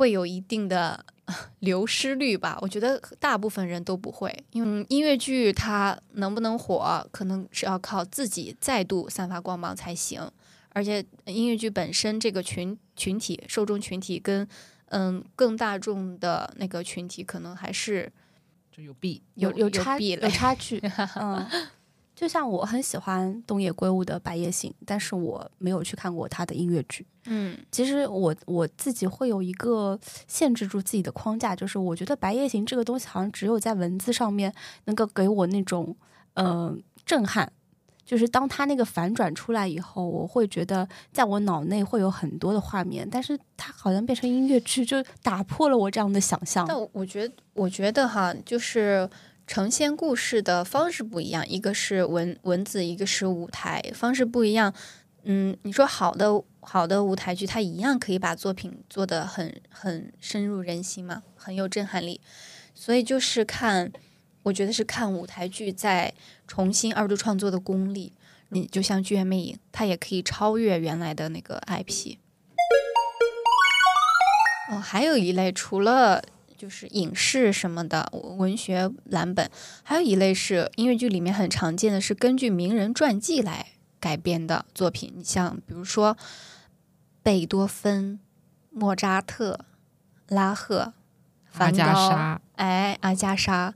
[0.00, 1.04] 会有一定的
[1.60, 10.26] 流失率吧，我觉得大部分人都不会，因为嗯音乐剧它能不能火，可能是要靠自己再度散发光芒才行。
[10.70, 14.48] 而且音乐剧本身这个群群体受众群体跟
[14.86, 18.10] 嗯更大众的那个群体，可能还是
[18.72, 19.22] 就有弊。
[19.34, 20.80] 有有差有差距。
[21.20, 21.46] 嗯，
[22.14, 27.06] 就像我很喜欢东野圭吾的《白夜行》，但是我没有去看过他的音乐剧。
[27.24, 34.52] 嗯其实我我自己会有一个限制住自己的框架，就是我觉得《白夜行》这个东西好像只有在文字上面
[34.84, 35.96] 能够给我那种
[36.34, 37.50] 呃震撼。
[38.02, 46.66] 就是当他那个反转出来以后，我会觉得在我脑内会有很多的画面，但是它好像变成音乐剧，就打破了我这样的想象。
[46.66, 49.08] 但我觉得，我觉得哈，就是
[49.50, 54.72] 呈现故事的方式不一样，一个是文文字，一个是舞台，方式不一样。
[55.24, 62.20] 嗯，你说好的好的舞台剧，它一样可以把作品做得很很深入人心嘛，很有震撼力。
[62.76, 63.90] 所以就是看，
[64.44, 66.14] 我觉得是看舞台剧在
[66.46, 68.12] 重新二度创作的功力。
[68.50, 72.18] 你就像《剧院魅影》，它也可以超越原来的那个 IP。
[74.70, 76.22] 哦，还有一类除了
[76.60, 79.50] 就是影视什么的文学蓝本，
[79.82, 83.68] 还有一类是音乐剧里面很常见的是根据名人传记来
[83.98, 85.10] 改编的作品。
[85.16, 86.18] 你像比如说
[87.22, 88.20] 贝多芬、
[88.68, 89.60] 莫扎特、
[90.28, 90.92] 拉赫、阿
[91.50, 93.72] 梵加高，莎，哎，阿加莎，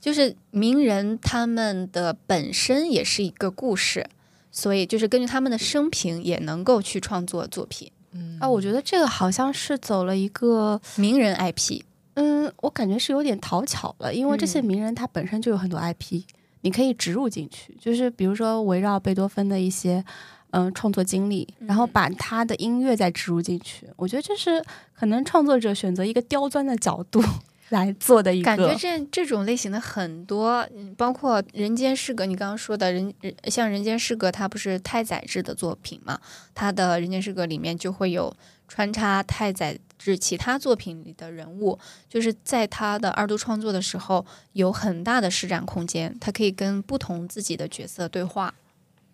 [0.00, 4.08] 就是名人他们的本身也是一个故事，
[4.52, 7.90] 所以就是根据他们的生平也能够去创作作品。
[8.12, 11.82] 嗯啊，我觉得这个好像是走了一个名人 IP，
[12.16, 16.22] 嗯，我感觉是有点讨巧了，因为这些嗯名人他本身就有很多 IP，、
[16.60, 20.04] 你可以植入进去，就是比如说围绕贝多芬的一些
[20.50, 23.86] 嗯、创作经历，然后嗯把他的音乐再植入进去。
[23.96, 27.22] 我觉得这是可能创作者选择一个刁钻的角度
[27.68, 36.18] 来做的一个感觉这这种类型的很多，嗯包括《人间失格》，你刚刚说的人，人像《人间失格》，它不是太宰治的作品嘛？
[36.54, 38.34] 他的《人间失格》里面就会有
[38.68, 41.78] 穿插太宰治其他作品里的人物，
[42.08, 48.54] 就是在他的二度创作的时候有很大的施展空间，他可以跟不同自己的角色对话。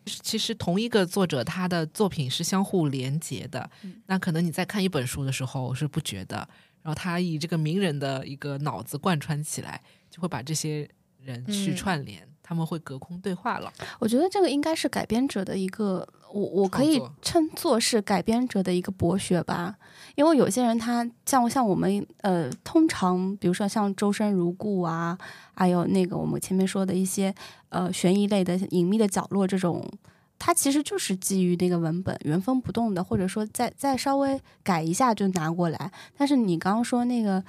[0.04, 4.02] 其实同一个作者他的作品是相互连结的，嗯。
[4.06, 6.36] 那可能你在看一本书的时候是不觉得，
[6.82, 10.88] 然后他以这个名人的一个脑子贯穿起来，就会把这些
[11.20, 11.76] 人去嗯。
[11.76, 13.72] 串联，他们会隔空对话了。
[13.98, 19.76] 我觉得这个应该是改编者的一个，我我可以称作是改编者的一个博学吧。
[20.14, 25.16] 因为有些人他像像我们呃，通常比如说像周生如故啊，
[25.54, 27.34] 还有那个我们前面说的一些
[27.70, 29.90] 呃悬疑类的隐秘的角落这种。
[30.44, 35.92] 它其实就是基于那个文本原封不动的，或者说再再稍微改一下就拿过来。
[36.18, 37.40] 但是你刚刚说那个《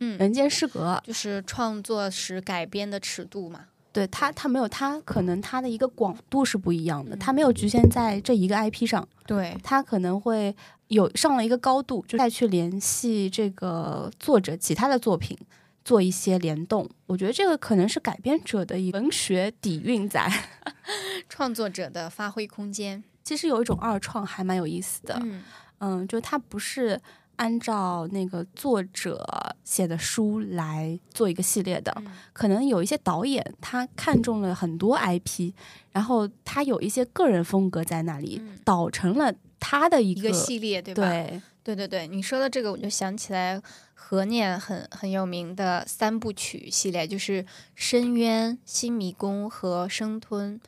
[0.00, 3.66] 嗯，人间失格》，就是创作时改编的尺度嘛。
[3.94, 10.54] 对他，他没有他可能他的一个广度是不一样的，嗯它没有局限在这一个 IP 上，对，他可能会
[10.88, 15.38] 有上了一个高度，就再去联系这个作者其他的作品。
[15.84, 20.32] 做一些联动，我觉得这个可能是改编者的一文学底蕴在。
[21.28, 23.04] 创作者的发挥空间。
[23.22, 25.44] 其实有一种二创还蛮有意思的，嗯
[25.80, 26.98] 嗯，就它不是
[27.36, 29.26] 按照那个作者
[29.64, 32.12] 写的书来做一个系列的，嗯。
[32.32, 35.52] 可能有一些导演他看中了很多 IP，
[35.92, 38.58] 然后他有一些个人风格在那里，嗯。
[38.64, 41.02] 导成了他的一一个系列，对吧？
[41.02, 41.42] 对。
[41.64, 43.58] 对对对，你说的这个，我就想起来
[43.94, 47.42] 何念很很有名的三部曲系列，就是
[47.74, 50.60] 《深渊》《新迷宫》和《生吞。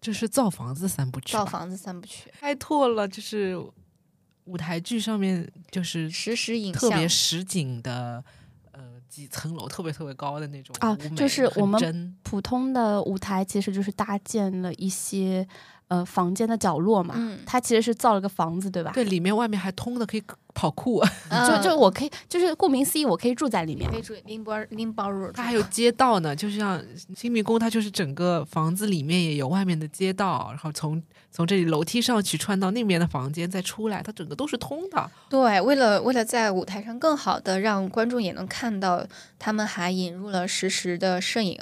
[0.00, 3.56] 这是造房子三部曲，造房子三部曲，开拓了就是
[4.50, 8.22] 舞台剧上面就是实时影像特别实景的，
[8.72, 15.46] 呃，几层楼特别特别高的那种啊就是我们普通的舞台其实就是搭建了一些
[15.90, 18.92] 呃房间的角落嘛，嗯它其实是造了个房子，对吧？
[18.94, 20.22] 对，里面外面还通的，可以
[20.54, 21.02] 跑酷，
[21.46, 23.98] 就就我可以，就是顾名思义，我可以住在里面可。
[23.98, 26.80] 以住拎包拎包入住，它还有街道呢，就像
[27.16, 35.10] 新迷宫，它就是整个房子里面也有外面的街道，然后从从这里楼梯上去穿到那边的房间再出来，它整个都是通的。
[35.28, 39.04] 对，为了为了在舞台上更好的让观众也能看到，
[39.38, 41.58] 他们还引入了实时的摄影，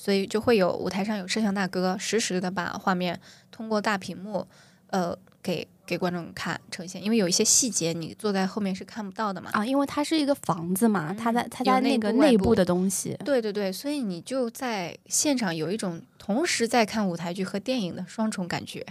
[0.00, 4.46] 所以就会有舞台上有摄像大哥实时的把画面通过大屏幕，
[4.86, 7.04] 呃，给给观众看呈现。
[7.04, 9.50] 因为有一些细节你坐在后面是看不到的嘛。
[9.52, 18.82] 啊，因为它是一个房子嘛，它在它在那个内部的东西，对对对，所以你就在现场有一种同时在看舞台剧和电影的双重感觉。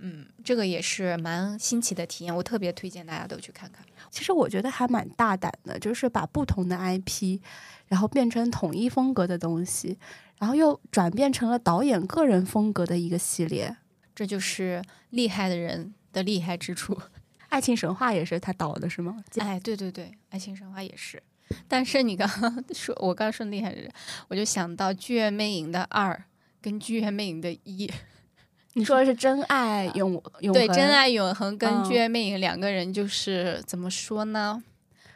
[0.00, 3.84] 嗯，这个也是蛮新奇的体验，我特别推荐大家都去看看。
[4.10, 7.40] 其实我觉得还蛮大胆的，就是把不同的 IP，
[7.86, 9.98] 然后变成统一风格的东西，
[10.38, 13.76] 然后又转变成了导演个人风格的一个系列。
[14.14, 16.98] 这就是厉害的人的厉害之处。
[17.48, 19.16] 爱情神话也是他导的，是吗？
[19.38, 21.22] 哎，对对对，爱情神话也是。
[21.66, 23.90] 但是你刚刚 说，我刚刚说厉害的人，
[24.28, 26.22] 我就想到《剧院魅影》的二
[26.60, 27.90] 跟《剧院魅影》的一，
[28.74, 34.62] 你说的是真爱永永对，真爱永恒跟嗯《剧院魅影》两个人就是怎么说呢？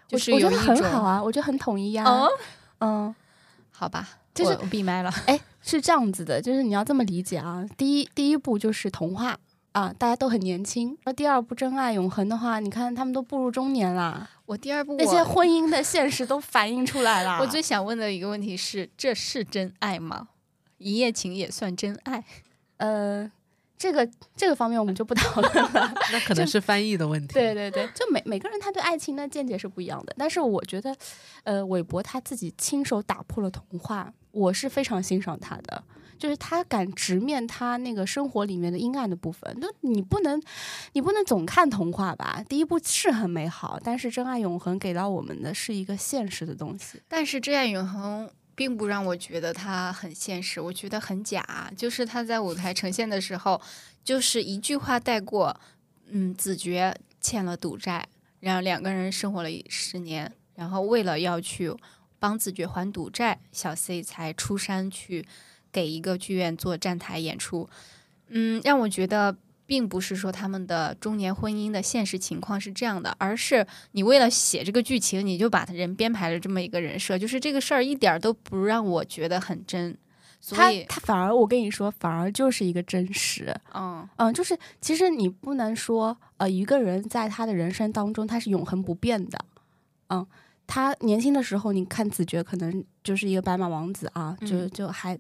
[0.09, 2.29] 就我我觉得是有一种很好啊，我觉得很统一呀、哦，
[2.81, 3.15] 嗯，
[3.71, 5.11] 好吧，就是我我闭麦了。
[5.27, 7.65] 哎，是这样子的，就是你要这么理解啊。
[7.77, 9.39] 第一第一步就是童话
[9.73, 10.97] 啊，大家都很年轻。
[11.05, 17.39] 那第二部真爱永恒的话，你看他们都步入中年啦，我第二部那些婚姻的现实都反映出来 了。
[17.41, 20.29] 我最想问的一个问题是：这是真爱吗？
[20.79, 22.25] 一夜情也算真爱？
[22.79, 23.31] 呃，
[23.83, 25.93] 这个这个方面我们就不讨论了。
[26.13, 27.35] 那可能是翻译的问题。
[27.35, 30.15] 对对对，就每每个人他对爱情的见解是不一样的。
[30.17, 30.95] 但是我觉得，
[31.43, 35.83] 呃，韦伯他自己亲手打破了童话，我是非常欣赏他的。
[36.17, 40.41] 就是他敢直面他那个生活里面的阴暗的部分，那你不能，
[40.93, 42.41] 你不能总看童话吧？
[42.49, 47.03] 第一部是很美好，但是真爱永恒给到我们的是一个现实的东西。
[47.09, 51.73] 但是《真爱永恒》并不让我觉得它很现实，我觉得很假。
[51.77, 53.61] 就是他在舞台呈现的时候，
[54.05, 55.59] 就是一句话带过，
[56.07, 58.07] 嗯，子爵欠了赌债，
[58.41, 61.75] 然后两个人生活了十年，然后为了要去
[62.19, 65.27] 帮子爵还赌债，小 C 才出山去
[65.71, 67.69] 给一个剧院做站台演出。
[68.29, 69.37] 嗯，让我觉得。
[69.73, 79.97] 并不是说他们的中年婚姻的现实情况是这样的，而是你为了写这个剧情，你就把人编排了这么一个人设，就是这个事儿一点儿都不让我觉得很真，
[80.43, 83.57] 所他以他反而我跟你说，反而就是一个真实。
[83.73, 84.07] 嗯。
[84.17, 89.39] 嗯，就是其实你不能说，呃，一个人在他的人生当中他是永恒不变的，
[90.11, 90.27] 嗯，
[90.67, 94.71] 他年轻的时候，你看子爵可能就是一个白马王子啊，就嗯。
[94.71, 95.19] 就还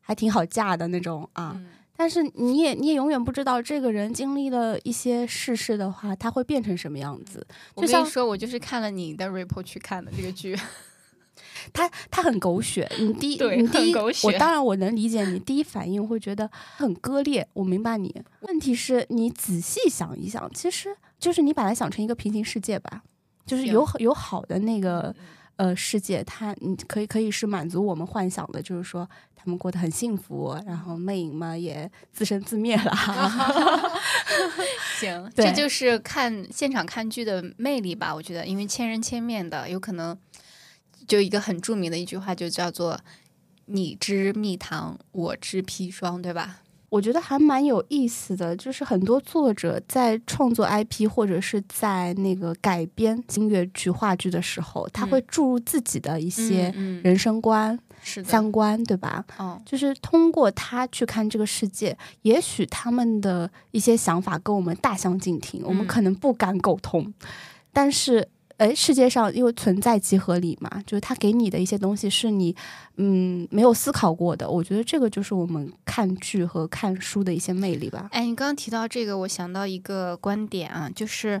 [0.00, 1.68] 还挺好嫁的那种啊，嗯
[2.02, 7.46] 但是你也你也永远不知道这个人经历了一些世事的话，他会变成什么样子。
[7.76, 10.58] 就像我跟你说，我就是看了你的 report 去看的这个剧，
[11.72, 18.12] 他他很狗血，你第一你第一狗血我当然我能理解你第一反应会觉得很割裂，我明白你。
[18.40, 23.04] 问题是你仔细想一想，其实就是你把它想成一个平行世界吧，
[23.46, 25.14] 就是有有好的那个
[25.56, 32.92] 呃世界，它你可以可以是满足我们幻想的，就是说他们过得很幸福，然后魅影嘛也自生自灭了。
[34.98, 38.14] 行，这就是看现场看剧的魅力吧。
[38.14, 40.16] 我觉得，因为千人千面的，有可能
[41.06, 42.98] 就一个很著名的一句话，就叫做
[43.66, 46.61] “你知蜜糖，我知砒霜”，对吧？
[46.92, 59.24] 我觉得还蛮有意思的，就是很多作者在创作 IP 或者是在那个改编音乐剧、话剧的时候，他会注入自己的一些嗯，人生观、三观，对吧？
[59.38, 65.88] 哦，就是通过他去看这个世界，也许他们的一些想法跟我们大相径庭，我们嗯。
[65.88, 67.14] 可能不敢苟同，
[67.72, 68.28] 但是。
[68.58, 72.54] 哎，世界上因为存在即合理嘛，就是他给你的一些东西是你
[72.96, 74.48] 嗯没有思考过的。
[74.48, 78.08] 我觉得这个就是我们看剧和看书的一些魅力吧。
[78.12, 81.40] 哎，你刚刚提到这个，我想到一个观点啊，就是，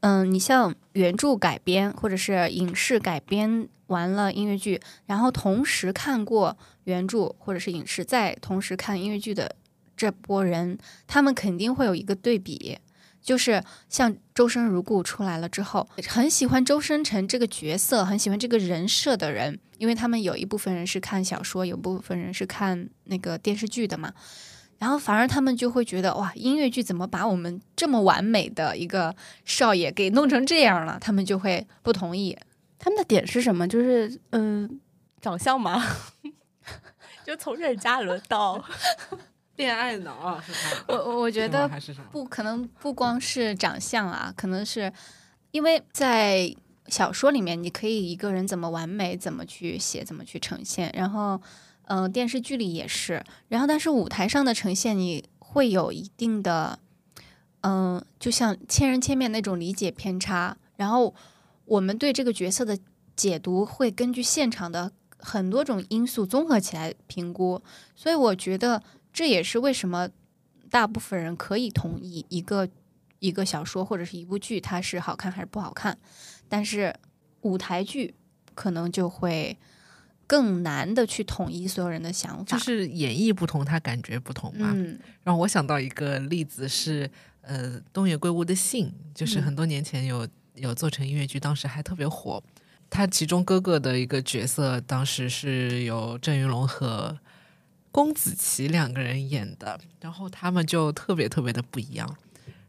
[0.00, 9.56] 嗯，你像原著改编或者是影视改编完了音乐剧，然后同时看过原著或者是影视，再同时看音乐剧的
[9.96, 12.78] 这波人，他们肯定会有一个对比。
[13.22, 24.12] 就是像周生如故出来了之后，很喜欢周生辰这个角色，很喜欢这个人设的人，因为他们有一部分人是看小说，有部分人是看那个电视剧的嘛。
[24.78, 29.14] 然后反而他们就会觉得哇，音乐剧怎么把我们这么完美的一个
[29.44, 30.96] 少爷给弄成这样了？
[30.98, 32.38] 他们就会不同意。
[32.78, 33.68] 他们的点是什么？
[33.68, 34.80] 就是嗯、
[35.20, 35.84] 长相嘛，
[37.26, 38.64] 就从任嘉伦到
[39.60, 40.42] 恋爱脑啊。
[40.88, 41.70] 我我我觉得？
[42.10, 44.90] 不可能不光是长相啊，可能是
[45.50, 46.52] 因为在
[46.86, 51.40] 小说里面，你可以一个人怎么完美，怎么去写，怎么去呈现，然后
[51.84, 56.78] 呃电视剧里也是，然后但是舞台上的呈现，你会有一定的
[57.62, 61.14] 嗯、就像千人千面那种理解偏差，然后
[61.66, 62.78] 我们对这个角色的
[63.14, 67.60] 解读会根据现场的很多种因素综合起来评估，
[67.94, 68.82] 所以我觉得
[69.12, 70.08] 这也是为什么
[70.70, 72.68] 大部分人可以同意一个
[73.18, 75.98] 一个小说或者是一部剧它是好看还是不好看，
[76.48, 76.94] 但是
[77.42, 78.14] 舞台剧
[78.54, 79.56] 可能就会
[80.26, 82.56] 更难的去统一所有人的想法。
[82.56, 84.70] 就是演绎不同，他感觉不同嘛。
[84.74, 87.10] 嗯让我想到一个例子是，
[87.42, 92.42] 呃，东野圭吾的《信》，就是嗯很多年前有、有做成音乐剧，当时还特别火。
[92.88, 97.16] 他其中哥哥的一个角色，当时是由郑云龙和
[97.92, 102.16] 宫子琪两个人演的，然后他们就特别特别的不一样。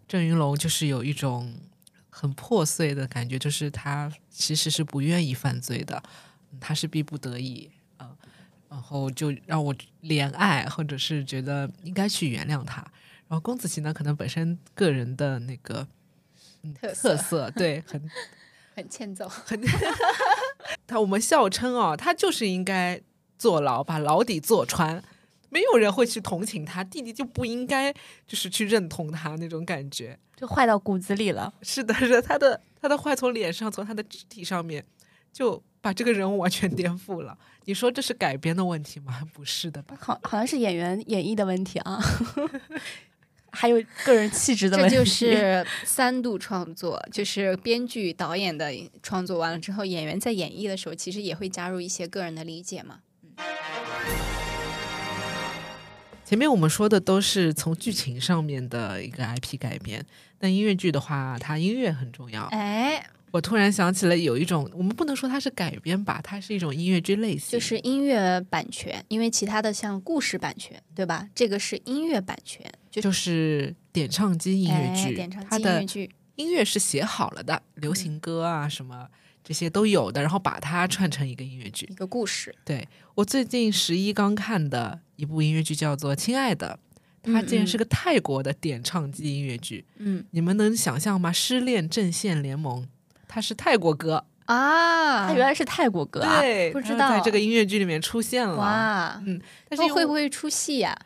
[0.08, 1.54] 郑云龙就是有一种
[2.10, 6.02] 很破碎的感觉，就是他其实是不愿意犯罪的，
[6.52, 8.18] 嗯他是逼不得已啊、呃
[8.72, 12.82] 然后就让我怜爱，或者是觉得应该去原谅他。
[13.28, 15.86] 然后龚子琪呢，可能本身个人的那个、
[16.62, 18.10] 嗯、特色特色，对， 很
[18.74, 19.28] 很欠揍。
[19.28, 19.62] 很，
[20.88, 23.02] 他我们笑称哦，他就是应该
[23.42, 25.04] 坐牢，把牢底坐穿。
[25.50, 27.92] 没有人会去同情他，弟弟就不应该
[28.28, 30.16] 就是去认同他那种感觉。
[30.38, 31.52] 就坏到骨子里了。
[31.64, 34.86] 是的，是的，他的他的坏从脸上，从他的肢体上面，
[35.34, 37.36] 就把这个人物完全颠覆了。
[37.66, 39.28] 你说这是改编的问题吗？
[39.34, 39.98] 不是的吧？
[40.00, 42.00] 好，好像是演员演绎的问题啊，
[43.52, 44.96] 还有个人气质的问题。
[44.96, 48.72] 这就是三度创作，就是编剧、导演的
[49.02, 53.00] 创作完了之后，演员在演绎的时候，其实也会加入一些个人的理解嘛。
[56.24, 60.06] 前面我们说的都是从剧情上面的一个 IP 改编，
[60.40, 62.44] 但音乐剧的话，它音乐很重要。
[62.52, 71.28] 哎，我突然想起了有一种，我们不能说它是改编吧，它是一种音乐剧类型，就是音乐版权，因为其他的像故事版权，对吧？
[71.36, 79.10] 这个是音乐版权，就就是点唱机音乐哎剧，点唱机音乐剧，音乐是写好了的，流行歌啊什么
[79.44, 81.94] 这些都有的，然后把它串成一个音乐剧一。
[81.96, 82.54] 个故事。
[82.64, 86.80] 对我最近十一刚看的一部音乐剧叫做《亲爱的》，
[87.34, 89.86] 它嗯竟然是个泰国的点唱机音乐剧。
[89.98, 91.32] 嗯你们能想象吗？
[91.32, 92.88] 失恋阵线联盟，
[93.28, 98.56] 它是泰国歌，啊，它原来是泰国歌啊，对，不知道在这个音乐剧里面出现了。
[98.56, 99.40] 哇，嗯，
[99.70, 100.98] 但是会不会出戏呀？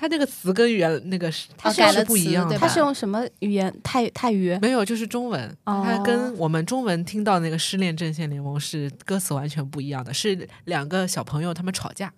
[0.00, 3.70] 它这个词跟原那个是它是改了不一样的，词对吧他是用什么语言？
[3.82, 4.58] 泰泰语？
[4.62, 12.10] 没有，就是中文，哦它跟我们中文听到那个失恋阵线联盟是歌词完全不一样的，是两个小朋友他们吵架，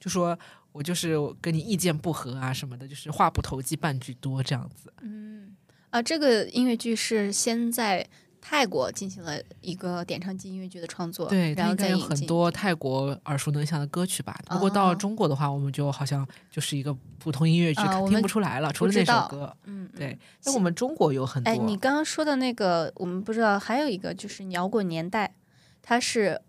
[0.00, 0.38] 就说
[0.72, 4.90] 我就是跟你意见不合啊什么的，就是话不投机半句多这样子。
[5.02, 5.54] 嗯
[5.90, 8.06] 啊，这个音乐剧是先在
[8.40, 14.38] 泰国进行了一个点唱机音乐剧的创作，对，然后再有很多泰国耳熟能详的歌曲吧。
[14.48, 19.54] 不过到哦中国的话，我们就好像就是一个普通音乐剧，听不出来了，除了那首歌。
[19.64, 25.34] 嗯，嗯对，那我们中国有很多，哎，你刚刚说的那个，我们不知道，还有一个就是摇滚年代，
[25.82, 26.40] 它是啊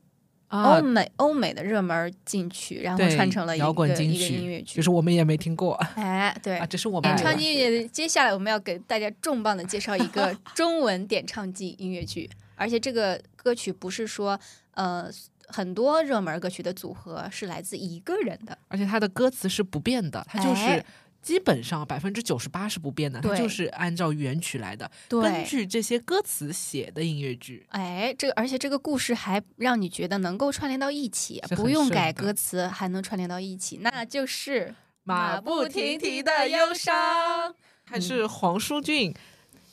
[0.50, 6.66] 欧，美、欧美的热门进曲，然后串成了一摇滚个一个金曲音乐剧，就是我们也没听过哎，对啊，。
[6.66, 14.40] 这是我们点唱音乐，接下来我们要给大家重磅的介绍一个 中文点唱机音乐剧，而且这个歌曲不是说
[14.74, 15.10] 呃
[15.48, 20.86] 很多热门歌曲的组合是来自一个人的，而且它的歌词是不变的，它就是哎
[21.22, 27.66] 基本上百分之九十八是不变的，它就是按照原曲来的，根，据这些歌词写的音乐剧。
[27.70, 37.54] 哎，这个而且这个故事还让你觉得能够串联到一起，不用改歌词还能串联到一起，那就是马不停蹄的忧伤，
[37.84, 39.14] 还是黄舒骏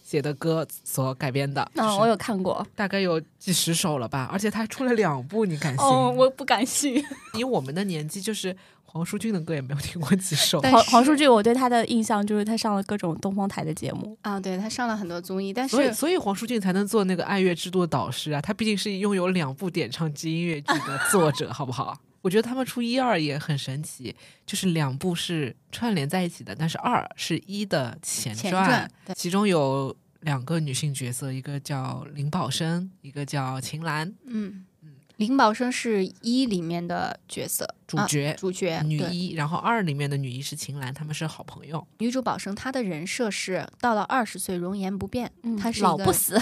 [0.02, 1.62] 写的歌所改编的。
[1.74, 2.66] 嗯，就是我有看过。
[2.74, 5.86] 大概有几十首了吧，而且他出了两部，你敢信？
[5.86, 7.04] 哦，我不敢信。
[7.34, 8.56] 以我们的年纪，就是
[8.96, 10.58] 黄舒骏的歌也没有听过几首。
[10.60, 14.16] 但黄黄舒骏，我对他的印象就是他上了各种东方台的节目。
[14.22, 18.40] 啊，对他上了很多综艺，但是所以，所以黄舒骏才能做那个爱乐之都的导师啊！
[18.40, 21.96] 他毕竟是拥有两部点唱机音乐剧的作者，好不好？
[22.22, 24.12] 我觉得他们出一二也很神奇，
[24.44, 34.64] 就是两部是串联在一起的，但是二是一的前前传，其中有两个女性角色，一个叫林宝生，一个叫秦岚，嗯，
[35.16, 38.34] 林宝生是一里面的角色啊主角。
[38.38, 41.86] 主角女一，然后二里面的女一是秦岚，他们是好朋友。
[41.98, 46.38] 女主宝生，她的人设是到了二十岁容颜不变，她是老不死，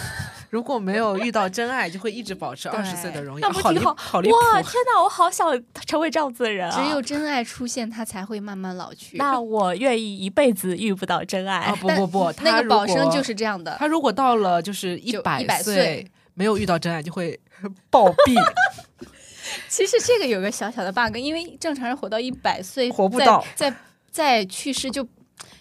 [0.50, 3.50] 如果没有遇到真爱，就会一直保持二十岁的容颜。
[3.50, 4.34] 好离那不挺好好离谱！
[4.36, 5.48] 哇，天哪，我好想
[5.86, 6.84] 成为这样子的人啊！
[6.84, 9.16] 只有真爱出现，他才会慢慢老去。
[9.16, 11.60] 那我愿意一辈子遇不到真爱。
[11.60, 16.06] 啊，不不不，那个宝生就是这样的，他如果到了就是一百岁
[16.38, 17.38] 没有遇到真爱，就会
[17.90, 18.32] 暴毙，
[19.68, 23.44] 其实这个有个小小的 bug，因为正常人活到一百岁，活不到。
[23.56, 23.74] 在
[24.12, 25.06] 在去世就，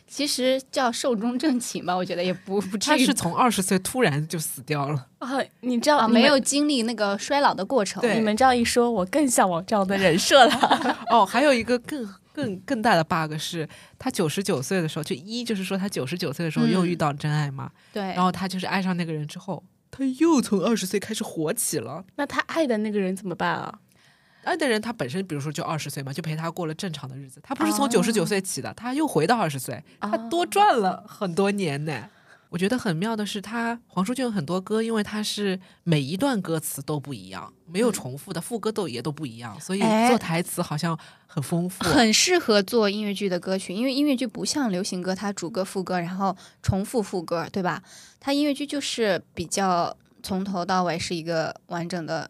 [0.08, 3.00] 其实叫寿终正寝吧，我觉得也不不至于。
[3.00, 5.08] 他是从二十岁突然就死掉了。
[5.18, 8.00] 啊，你知道、啊，你没有经历那个衰老的过程。
[8.00, 8.14] 对。
[8.14, 10.98] 你们这样一说，我更向往这样的人设了。
[11.10, 13.68] 哦，还有一个更更更大的 bug 是，
[13.98, 16.72] 他九十九岁的时候，就一就是说他九十九岁的时候嗯。
[16.72, 19.64] 又遇到真爱嘛，对，然后他就是爱上那个人之后，
[19.98, 22.06] 他又从二十岁开始火起了。
[22.18, 23.80] 那他爱的那个人怎么办啊？
[24.44, 27.42] 爱的人他本身比如说就二十岁嘛，就陪他过了正常的日子。
[27.44, 32.08] 他不是从哦九十九岁起的，他又回到二十岁，他多赚了很多年呢。
[32.50, 41.84] 我觉得很妙的是他，黄舒骏有很多歌，因为他是每一段歌词都不一样，没有重复的，副歌都也都不一样，所以哎做台词好像很丰富。
[41.84, 47.84] 很适合做音乐剧的歌曲，因为音乐剧不像流行歌，它主歌副歌，然后重复副歌，对吧？
[48.20, 52.30] 它音乐剧就是比较从头到尾是一个完整的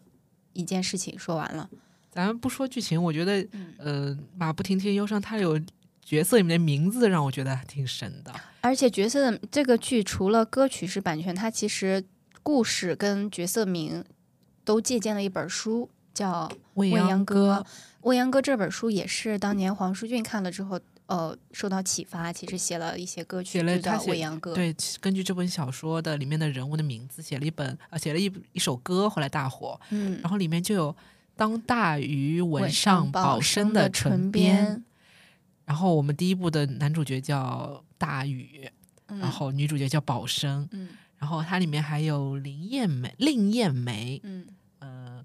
[0.52, 1.68] 一件事情说完了。
[2.10, 5.60] 咱们不说剧情，我觉得，嗯呃，马不停蹄忧伤，它有
[6.08, 8.34] 角色里面的名字让我觉得还挺神的。
[8.62, 12.02] 而且角色的这个剧除了歌曲是版权，它其实
[12.42, 14.02] 故事跟角色名
[14.64, 17.52] 都借鉴了一本书，叫《未未央歌歌》。
[18.04, 24.52] 《未央歌》这本书也是当年黄舒骏看了之后，呃，受到启发，其实写了一些歌曲，《写了他写未央歌》。
[24.54, 29.78] 对，根据这本小说的里面的人物的名字写了一本，呃，写了一一首歌，后来大火。
[29.90, 30.96] 嗯，然后里面就有
[31.36, 34.84] “当大鱼吻吻上宝宝生的唇唇边”，
[35.68, 38.66] 然后我们第一部的男主角叫大宇，
[39.08, 39.18] 嗯。
[39.18, 40.88] 然后女主角叫宝生，嗯。
[41.18, 44.46] 然后它里面还有林燕梅、令燕梅，嗯。
[44.78, 45.22] 呃，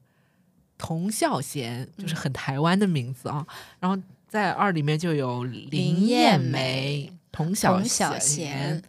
[0.77, 2.17] 童孝贤，就是嗯。
[2.17, 3.47] 很台湾的名字啊。
[3.79, 8.83] 然后在二里面就有林林燕燕梅梅、童小童小贤贤，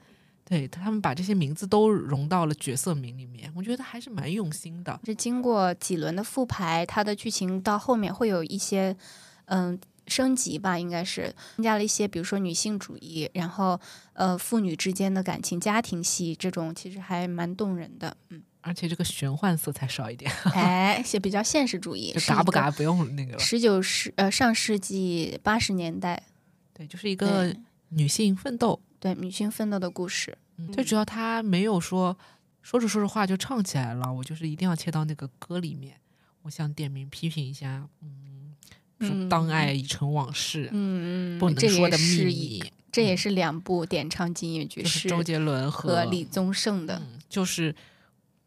[0.44, 4.98] 对他们把这些名字都融到了角色名里面，我觉得还是蛮用心的。
[5.04, 8.96] 这经过几轮的复排，它的剧情到后面会有一些
[9.44, 13.80] 嗯升级吧，应该是增加了一些，比如说女性主义，然后
[14.12, 18.16] 呃父女之间的感情、家庭戏这种，其实还蛮动人的。
[18.28, 23.38] 嗯，而且这个玄幻色彩少一点，哎，些比较现实主义，就嘎不嘎不用那个了。
[23.38, 26.22] 十九世呃上世纪八十年代，
[26.72, 27.54] 对，就是一个
[27.90, 28.80] 女性奋斗。
[29.00, 30.36] 对女性奋斗的故事。
[30.56, 32.16] 嗯最主要她没有说
[32.62, 36.00] 说着说着话就唱起来了，我就是一定要切到那个歌里面。
[36.40, 38.33] 我想点名批评一下，嗯，说
[39.12, 46.96] 嗯当爱已成往事，嗯不能说的秘也是一密，这也是两部点唱金音乐剧，就是周杰伦和和李宗盛的。
[46.96, 47.74] 嗯，就是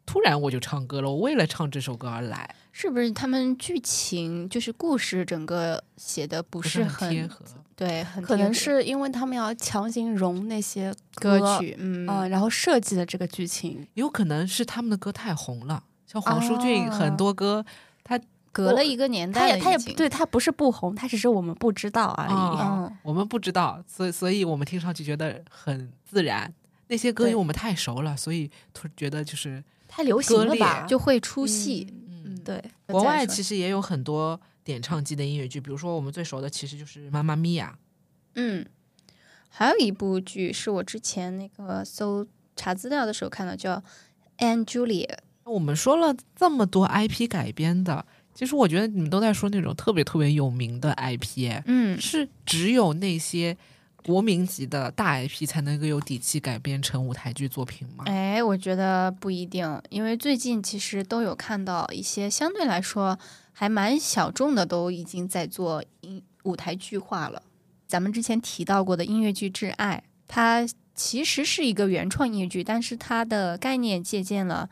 [0.06, 2.54] 突然我就唱歌了，我为了唱这首歌而来。
[2.70, 7.44] 是不是他们剧情就是故事整个写的不不是很贴合。
[7.74, 13.84] 对，很可能是因为他们要强行融那些歌曲，嗯嗯、然后设计的这个剧情。
[13.94, 17.64] 有可能是他们的歌太红了，像黄舒骏很多歌，
[18.64, 22.92] 隔了一个年代他也他也对他不是不红，他只是我们不知道而已。
[23.02, 26.52] 我们不知道，所以所以我们听上去觉得很自然。
[26.88, 30.86] 那些歌因为我们太熟了，所以突觉得就是太流行了吧？
[30.86, 31.86] 就会出戏。
[31.90, 37.78] 嗯嗯，对，国外其实也有很多点唱机的音乐剧，比如说我们最熟的其实就是《妈妈咪呀
[38.34, 38.66] 嗯，
[39.48, 43.76] 还有一部剧是我之前那个搜查资料的时候看到，叫
[44.38, 45.06] 《Anne Julia》。》。
[45.44, 48.04] 我们说了这么多 IP 改编的，
[48.38, 53.56] 其实我觉得你们都在说那种特别特别有名的 IP，哎嗯，是只有那些
[54.04, 58.04] 国民级的大 IP 才能够有底气改编成舞台剧作品吗？
[58.06, 63.18] 哎，我觉得不一定，因为最近其实都有看到一些相对来说
[63.52, 67.42] 还蛮小众的，都已经在做音舞台剧化了。
[67.88, 70.64] 咱们之前提到过的音乐剧《挚爱》，它
[70.94, 74.70] 其实是一个原创音乐剧，但是它的概念借鉴了，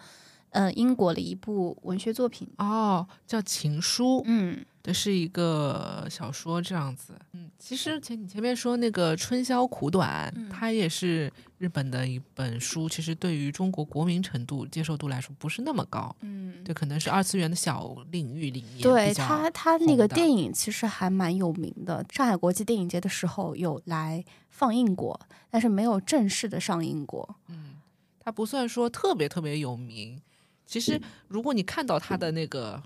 [0.56, 2.48] 呃，英国的一部文学作品。
[2.56, 7.12] 哦，叫《情书》，嗯，这是一个小说这样子。
[7.32, 16.16] 嗯，其实前你前面说那个《春宵苦短》嗯它也是日本的一本书，其实对于中国国民程度接受度来说不是那么高。
[16.22, 22.02] 嗯，对，可能是二次元的小领域里面对比较他，他那个电影其实还蛮有名的。
[22.10, 27.36] 上海国际电影节的时候有来放映过，但是没有正式的上映过。
[27.48, 27.74] 嗯，
[28.20, 30.18] 它不算说特别特别有名。
[30.66, 32.82] 其实，如果你看到它的那个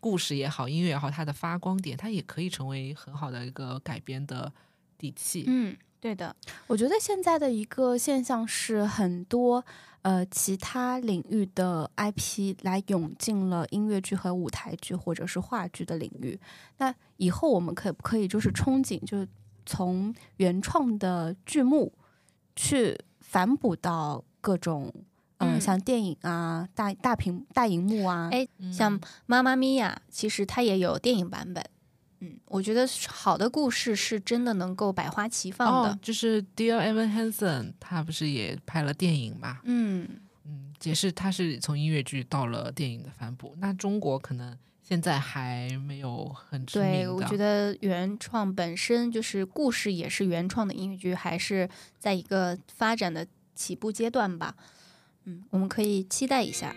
[0.00, 4.52] 故事也好，音乐也好，它的发光点，它也可以成为很好的一个改编的
[4.98, 5.44] 底气。
[5.46, 6.34] 嗯，对的，
[6.66, 9.64] 我觉得现在的一个现象是，很多
[10.02, 16.36] 呃其他领域的 IP 来涌进了音乐剧和舞台剧或者是话剧的领域。
[16.78, 19.28] 那以后我们可不可以就是憧憬，就是
[19.64, 21.92] 从原创的剧目
[22.56, 24.92] 去反哺到各种
[25.46, 31.64] 呃、嗯像电影啊、大大屏大荧幕啊，哎嗯像《妈妈咪呀》，其实它也有电影版本。
[32.20, 35.90] 嗯，我觉得好的故事是真的能够百花齐放的。
[35.90, 39.58] 哦，就是 Dear Evan Hansen，他不是也拍了电影嘛？
[39.64, 40.08] 嗯，
[40.44, 43.56] 嗯，也是他是从音乐剧到了电影的反哺。
[43.58, 51.68] 那中国可能现在还没有很知名对，我觉得原创本身就是故事也是原创的音乐剧，还是
[51.98, 53.26] 在一个发展的
[53.56, 54.54] 起步阶段吧。
[55.24, 56.74] 嗯，我们可以期待一下。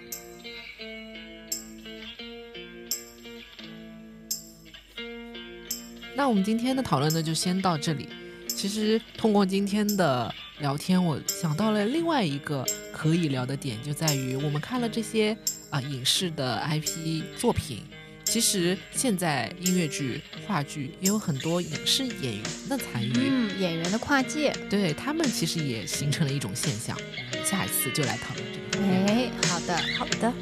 [6.15, 8.07] 那我们今天的讨论呢，就先到这里。
[8.47, 15.37] 其实通过今天的聊天，我想到了另外一个可以聊的点，就在于我们看了这些
[15.69, 17.83] 啊、影视的 IP 作品，
[18.25, 26.97] 其实现在音乐剧、话剧也有很多影视演员的参与，嗯，演员的跨界，对他们其实也形成了一种现象。
[27.31, 28.85] 我们下一次就来讨论这个。
[28.85, 30.33] 哎，好的，好的。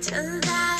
[0.00, 0.75] Tonight